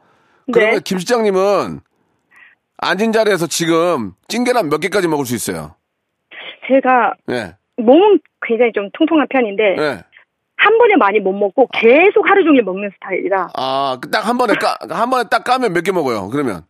그러면 0.52 0.76
네. 0.76 0.82
김 0.84 1.00
시장님은 1.00 1.80
앉은 2.78 3.12
자리에서 3.12 3.48
지금 3.48 4.14
찐계란 4.28 4.70
몇 4.70 4.80
개까지 4.80 5.08
먹을 5.08 5.26
수 5.26 5.36
있어요? 5.36 5.76
제가 6.68 7.14
예, 7.32 7.56
몸은 7.78 8.20
굉장히 8.46 8.72
좀 8.74 8.90
통통한 8.94 9.28
편인데 9.30 9.64
예. 9.80 10.04
한 10.58 10.78
번에 10.78 10.96
많이 10.98 11.20
못 11.20 11.34
먹고 11.34 11.68
계속 11.74 12.26
하루 12.30 12.44
종일 12.46 12.64
먹는 12.64 12.90
스타일이라 12.96 13.50
아, 13.56 13.98
딱 14.12 14.26
한 14.26 14.38
번에 14.38 14.54
까, 14.56 14.78
한 14.90 15.10
번에 15.10 15.26
딱 15.30 15.44
까면 15.44 15.74
몇 15.74 15.82
개 15.84 15.92
먹어요, 15.92 16.30
그러면? 16.30 16.62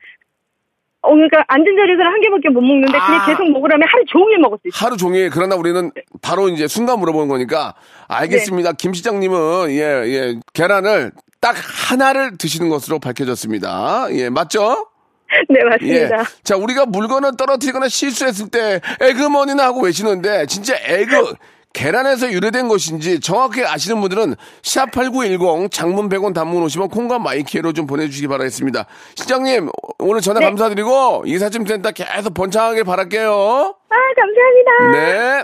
어, 1.03 1.13
그러니까 1.13 1.43
앉은 1.47 1.65
자리에서 1.65 1.97
는 2.03 2.07
한 2.13 2.21
개밖에 2.21 2.49
못 2.49 2.61
먹는데 2.61 2.97
아. 2.97 3.05
그냥 3.05 3.25
계속 3.27 3.51
먹으라면 3.51 3.87
하루 3.87 4.03
종일 4.07 4.39
먹을 4.39 4.57
수 4.61 4.67
있어요. 4.69 4.85
하루 4.85 4.97
종일 4.97 5.29
그러나 5.29 5.55
우리는 5.55 5.91
바로 6.21 6.49
이제 6.49 6.67
순간 6.67 6.99
물어보는 6.99 7.27
거니까 7.27 7.75
알겠습니다. 8.07 8.71
네. 8.71 8.75
김 8.79 8.93
시장님은 8.93 9.69
예, 9.71 9.81
예, 9.81 10.39
계란을 10.53 11.11
딱 11.41 11.55
하나를 11.57 12.37
드시는 12.37 12.69
것으로 12.69 12.99
밝혀졌습니다. 12.99 14.07
예, 14.11 14.29
맞죠? 14.29 14.87
네, 15.49 15.59
예. 15.59 15.63
맞습니다. 15.65 16.23
자, 16.43 16.55
우리가 16.55 16.85
물건을 16.85 17.35
떨어뜨리거나 17.37 17.89
실수했을 17.89 18.49
때 18.49 18.79
에그머니나 19.01 19.65
하고 19.65 19.81
외치는데 19.81 20.45
진짜 20.45 20.75
egg 20.85 21.33
계란에서 21.73 22.31
유래된 22.31 22.67
것인지 22.67 23.19
정확히 23.19 23.63
아시는 23.65 23.99
분들은 23.99 24.35
샵8910 24.61 25.71
장문 25.71 26.07
100원 26.07 26.33
단문 26.33 26.63
50원 26.65 26.91
콩과 26.91 27.19
마이케이로 27.19 27.73
좀 27.73 27.87
보내주시기 27.87 28.27
바라겠습니다. 28.27 28.85
실장님 29.15 29.69
오늘 29.99 30.21
전화 30.21 30.39
네. 30.39 30.45
감사드리고 30.45 31.23
이사짐 31.25 31.65
센터 31.65 31.91
계속 31.91 32.33
번창하길 32.33 32.83
바랄게요. 32.83 33.75
아, 33.89 33.95
감사합니다. 34.15 34.91
네. 34.91 35.43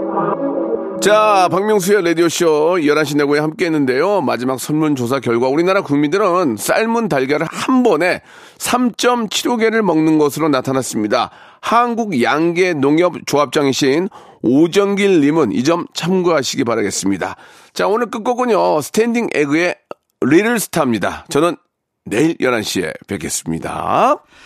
자, 1.01 1.47
박명수의 1.51 2.03
라디오쇼 2.03 2.75
11시 2.81 3.17
내고에 3.17 3.39
함께 3.39 3.65
했는데요. 3.65 4.21
마지막 4.21 4.59
설문조사 4.59 5.19
결과 5.19 5.47
우리나라 5.47 5.81
국민들은 5.81 6.57
삶은 6.57 7.09
달걀을 7.09 7.47
한 7.49 7.81
번에 7.81 8.21
3.75개를 8.59 9.81
먹는 9.81 10.19
것으로 10.19 10.47
나타났습니다. 10.49 11.31
한국 11.59 12.21
양계 12.21 12.73
농협 12.73 13.15
조합장이신 13.25 14.09
오정길 14.43 15.21
님은 15.21 15.51
이 15.53 15.63
점 15.63 15.87
참고하시기 15.93 16.63
바라겠습니다. 16.65 17.35
자, 17.73 17.87
오늘 17.87 18.11
끝곡은요. 18.11 18.81
스탠딩 18.81 19.29
에그의 19.33 19.75
리를 20.21 20.59
스타입니다. 20.59 21.25
저는 21.29 21.57
내일 22.05 22.37
11시에 22.37 22.93
뵙겠습니다. 23.07 24.17